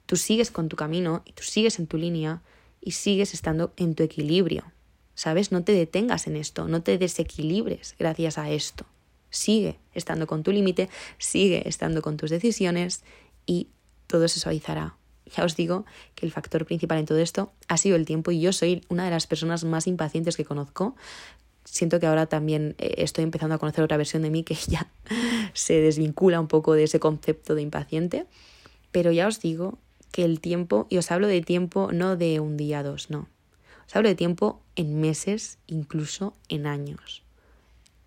Tú 0.05 0.17
sigues 0.17 0.51
con 0.51 0.69
tu 0.69 0.75
camino 0.75 1.21
y 1.25 1.31
tú 1.31 1.43
sigues 1.43 1.79
en 1.79 1.87
tu 1.87 1.97
línea 1.97 2.41
y 2.81 2.91
sigues 2.91 3.33
estando 3.33 3.73
en 3.77 3.95
tu 3.95 4.03
equilibrio. 4.03 4.72
¿Sabes? 5.15 5.51
No 5.51 5.63
te 5.63 5.73
detengas 5.73 6.27
en 6.27 6.35
esto, 6.35 6.67
no 6.67 6.81
te 6.81 6.97
desequilibres 6.97 7.95
gracias 7.99 8.37
a 8.37 8.49
esto. 8.49 8.85
Sigue 9.29 9.79
estando 9.93 10.27
con 10.27 10.43
tu 10.43 10.51
límite, 10.51 10.89
sigue 11.17 11.67
estando 11.67 12.01
con 12.01 12.17
tus 12.17 12.29
decisiones 12.29 13.03
y 13.45 13.67
todo 14.07 14.27
se 14.27 14.39
suavizará. 14.39 14.95
Ya 15.35 15.43
os 15.43 15.55
digo 15.55 15.85
que 16.15 16.25
el 16.25 16.31
factor 16.31 16.65
principal 16.65 16.99
en 16.99 17.05
todo 17.05 17.17
esto 17.17 17.51
ha 17.67 17.77
sido 17.77 17.95
el 17.95 18.05
tiempo 18.05 18.31
y 18.31 18.41
yo 18.41 18.53
soy 18.53 18.83
una 18.89 19.05
de 19.05 19.11
las 19.11 19.27
personas 19.27 19.63
más 19.63 19.87
impacientes 19.87 20.37
que 20.37 20.45
conozco. 20.45 20.95
Siento 21.63 21.99
que 21.99 22.07
ahora 22.07 22.25
también 22.25 22.75
eh, 22.77 22.95
estoy 22.97 23.23
empezando 23.23 23.55
a 23.55 23.57
conocer 23.57 23.83
otra 23.83 23.97
versión 23.97 24.21
de 24.23 24.29
mí 24.29 24.43
que 24.43 24.55
ya 24.67 24.91
se 25.53 25.79
desvincula 25.79 26.39
un 26.39 26.47
poco 26.47 26.73
de 26.73 26.83
ese 26.83 26.99
concepto 26.99 27.55
de 27.55 27.61
impaciente. 27.61 28.25
Pero 28.91 29.11
ya 29.11 29.27
os 29.27 29.39
digo 29.39 29.79
que 30.11 30.23
el 30.25 30.39
tiempo, 30.39 30.85
y 30.89 30.97
os 30.97 31.09
hablo 31.09 31.27
de 31.27 31.41
tiempo 31.41 31.91
no 31.91 32.15
de 32.15 32.39
un 32.39 32.57
día, 32.57 32.83
dos, 32.83 33.09
no. 33.09 33.27
Os 33.87 33.95
hablo 33.95 34.09
de 34.09 34.15
tiempo 34.15 34.61
en 34.75 34.99
meses, 34.99 35.57
incluso 35.67 36.35
en 36.49 36.67
años. 36.67 37.23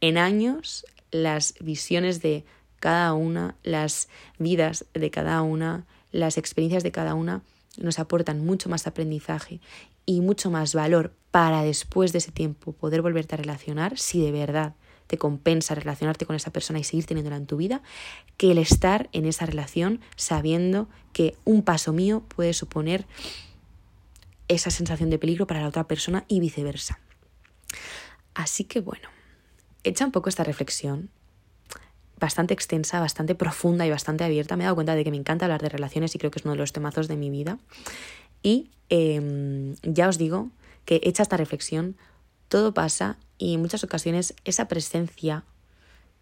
En 0.01 0.19
años, 0.19 0.85
las 1.11 1.55
visiones 1.61 2.21
de 2.23 2.45
cada 2.81 3.13
una, 3.15 3.57
las 3.63 4.09
vidas 4.39 4.85
de 4.93 5.11
cada 5.11 5.43
una, 5.43 5.87
las 6.13 6.39
experiencias 6.39 6.83
de 6.83 6.93
cada 6.93 7.15
una 7.15 7.43
nos 7.79 7.99
aportan 7.99 8.45
mucho 8.45 8.69
más 8.69 8.87
aprendizaje 8.87 9.61
y 10.07 10.21
mucho 10.21 10.51
más 10.51 10.75
valor 10.75 11.13
para 11.31 11.63
después 11.63 12.13
de 12.13 12.19
ese 12.19 12.33
tiempo 12.33 12.73
poder 12.73 13.03
volverte 13.03 13.35
a 13.35 13.39
relacionar 13.39 13.99
si 13.99 14.23
de 14.23 14.33
verdad 14.33 14.75
te 15.07 15.19
compensa 15.19 15.75
relacionarte 15.75 16.27
con 16.27 16.37
esa 16.37 16.53
persona 16.53 16.79
y 16.79 16.85
seguir 16.85 17.07
teniéndola 17.07 17.37
en 17.37 17.47
tu 17.47 17.57
vida, 17.57 17.83
que 18.37 18.51
el 18.51 18.59
estar 18.59 19.09
en 19.13 19.25
esa 19.27 19.47
relación 19.47 20.01
sabiendo 20.17 20.89
que 21.13 21.37
un 21.45 21.63
paso 21.63 21.93
mío 21.93 22.25
puede 22.29 22.53
suponer 22.55 23.07
esa 24.49 24.71
sensación 24.71 25.11
de 25.11 25.19
peligro 25.19 25.47
para 25.47 25.61
la 25.61 25.69
otra 25.69 25.89
persona 25.89 26.25
y 26.29 26.41
viceversa. 26.41 27.01
Así 28.35 28.65
que 28.65 28.81
bueno, 28.81 29.09
hecha 29.85 30.05
un 30.05 30.13
poco 30.13 30.29
esta 30.29 30.45
reflexión, 30.45 31.11
bastante 32.19 32.55
extensa, 32.55 33.01
bastante 33.01 33.35
profunda 33.35 33.87
y 33.87 33.91
bastante 33.91 34.25
abierta, 34.25 34.57
me 34.57 34.65
he 34.65 34.67
dado 34.67 34.75
cuenta 34.75 34.95
de 34.95 35.05
que 35.05 35.11
me 35.11 35.17
encanta 35.17 35.47
hablar 35.47 35.63
de 35.63 35.69
relaciones 35.69 36.15
y 36.15 36.19
creo 36.19 36.31
que 36.31 36.39
es 36.39 36.45
uno 36.45 36.53
de 36.53 36.59
los 36.59 36.73
temazos 36.73 37.09
de 37.09 37.17
mi 37.17 37.31
vida. 37.31 37.59
Y 38.43 38.71
em, 38.89 39.75
ya 39.83 40.09
os 40.09 40.19
digo 40.19 40.51
que 40.85 41.01
hecha 41.03 41.23
esta 41.23 41.37
reflexión, 41.37 41.97
todo 42.49 42.73
pasa 42.73 43.19
y 43.39 43.55
en 43.55 43.61
muchas 43.61 43.85
ocasiones 43.85 44.35
esa 44.45 44.69
presencia 44.69 45.45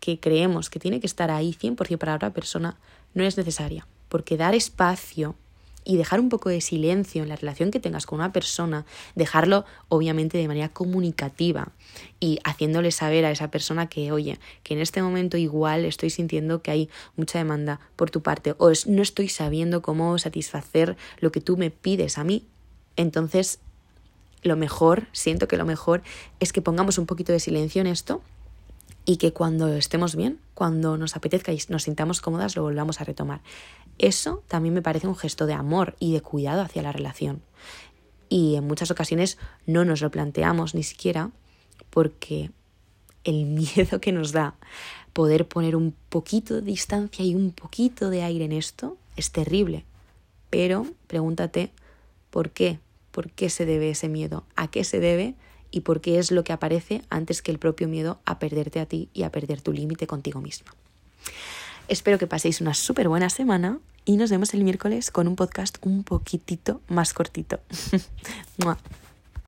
que 0.00 0.20
creemos 0.20 0.70
que 0.70 0.80
tiene 0.80 1.00
que 1.00 1.06
estar 1.06 1.30
ahí 1.30 1.54
100% 1.54 1.98
para 1.98 2.14
otra 2.14 2.30
persona 2.32 2.78
no 3.14 3.24
es 3.24 3.36
necesaria, 3.36 3.86
porque 4.08 4.36
dar 4.36 4.54
espacio 4.54 5.36
y 5.84 5.96
dejar 5.96 6.20
un 6.20 6.28
poco 6.28 6.48
de 6.48 6.60
silencio 6.60 7.22
en 7.22 7.28
la 7.28 7.36
relación 7.36 7.70
que 7.70 7.80
tengas 7.80 8.06
con 8.06 8.18
una 8.18 8.32
persona, 8.32 8.86
dejarlo 9.14 9.64
obviamente 9.88 10.38
de 10.38 10.48
manera 10.48 10.68
comunicativa 10.68 11.72
y 12.20 12.38
haciéndole 12.44 12.90
saber 12.90 13.24
a 13.24 13.30
esa 13.30 13.50
persona 13.50 13.88
que, 13.88 14.10
oye, 14.12 14.38
que 14.62 14.74
en 14.74 14.80
este 14.80 15.02
momento 15.02 15.36
igual 15.36 15.84
estoy 15.84 16.10
sintiendo 16.10 16.62
que 16.62 16.70
hay 16.70 16.90
mucha 17.16 17.38
demanda 17.38 17.80
por 17.96 18.10
tu 18.10 18.22
parte 18.22 18.54
o 18.58 18.72
no 18.86 19.02
estoy 19.02 19.28
sabiendo 19.28 19.82
cómo 19.82 20.18
satisfacer 20.18 20.96
lo 21.18 21.30
que 21.30 21.40
tú 21.40 21.56
me 21.56 21.70
pides 21.70 22.18
a 22.18 22.24
mí, 22.24 22.44
entonces 22.96 23.60
lo 24.42 24.56
mejor, 24.56 25.06
siento 25.12 25.48
que 25.48 25.56
lo 25.56 25.64
mejor 25.64 26.02
es 26.38 26.52
que 26.52 26.60
pongamos 26.60 26.98
un 26.98 27.06
poquito 27.06 27.32
de 27.32 27.40
silencio 27.40 27.80
en 27.80 27.86
esto 27.86 28.22
y 29.04 29.16
que 29.18 29.32
cuando 29.32 29.68
estemos 29.68 30.16
bien, 30.16 30.40
cuando 30.54 30.96
nos 30.96 31.16
apetezca 31.16 31.52
y 31.52 31.58
nos 31.68 31.84
sintamos 31.84 32.20
cómodas, 32.20 32.56
lo 32.56 32.62
volvamos 32.62 33.00
a 33.00 33.04
retomar. 33.04 33.42
Eso 33.98 34.42
también 34.48 34.74
me 34.74 34.82
parece 34.82 35.06
un 35.06 35.16
gesto 35.16 35.46
de 35.46 35.54
amor 35.54 35.94
y 35.98 36.12
de 36.12 36.20
cuidado 36.20 36.62
hacia 36.62 36.82
la 36.82 36.92
relación. 36.92 37.42
Y 38.28 38.56
en 38.56 38.66
muchas 38.66 38.90
ocasiones 38.90 39.38
no 39.66 39.84
nos 39.84 40.00
lo 40.00 40.10
planteamos 40.10 40.74
ni 40.74 40.82
siquiera 40.82 41.30
porque 41.90 42.50
el 43.24 43.44
miedo 43.46 44.00
que 44.00 44.12
nos 44.12 44.32
da 44.32 44.54
poder 45.12 45.46
poner 45.46 45.76
un 45.76 45.94
poquito 46.08 46.54
de 46.54 46.62
distancia 46.62 47.24
y 47.24 47.34
un 47.34 47.52
poquito 47.52 48.10
de 48.10 48.22
aire 48.22 48.46
en 48.46 48.52
esto 48.52 48.96
es 49.16 49.30
terrible. 49.30 49.84
Pero 50.50 50.86
pregúntate 51.06 51.70
por 52.30 52.50
qué, 52.50 52.78
por 53.12 53.30
qué 53.30 53.50
se 53.50 53.66
debe 53.66 53.90
ese 53.90 54.08
miedo, 54.08 54.44
a 54.56 54.68
qué 54.68 54.82
se 54.82 54.98
debe 54.98 55.34
y 55.74 55.80
por 55.80 56.00
qué 56.00 56.20
es 56.20 56.30
lo 56.30 56.44
que 56.44 56.52
aparece 56.52 57.02
antes 57.10 57.42
que 57.42 57.50
el 57.50 57.58
propio 57.58 57.88
miedo 57.88 58.20
a 58.26 58.38
perderte 58.38 58.78
a 58.78 58.86
ti 58.86 59.08
y 59.12 59.24
a 59.24 59.32
perder 59.32 59.60
tu 59.60 59.72
límite 59.72 60.06
contigo 60.06 60.40
misma. 60.40 60.72
Espero 61.88 62.16
que 62.16 62.28
paséis 62.28 62.60
una 62.60 62.74
súper 62.74 63.08
buena 63.08 63.28
semana 63.28 63.80
y 64.04 64.16
nos 64.16 64.30
vemos 64.30 64.54
el 64.54 64.62
miércoles 64.62 65.10
con 65.10 65.26
un 65.26 65.34
podcast 65.34 65.78
un 65.80 66.04
poquitito 66.04 66.80
más 66.86 67.12
cortito. 67.12 67.58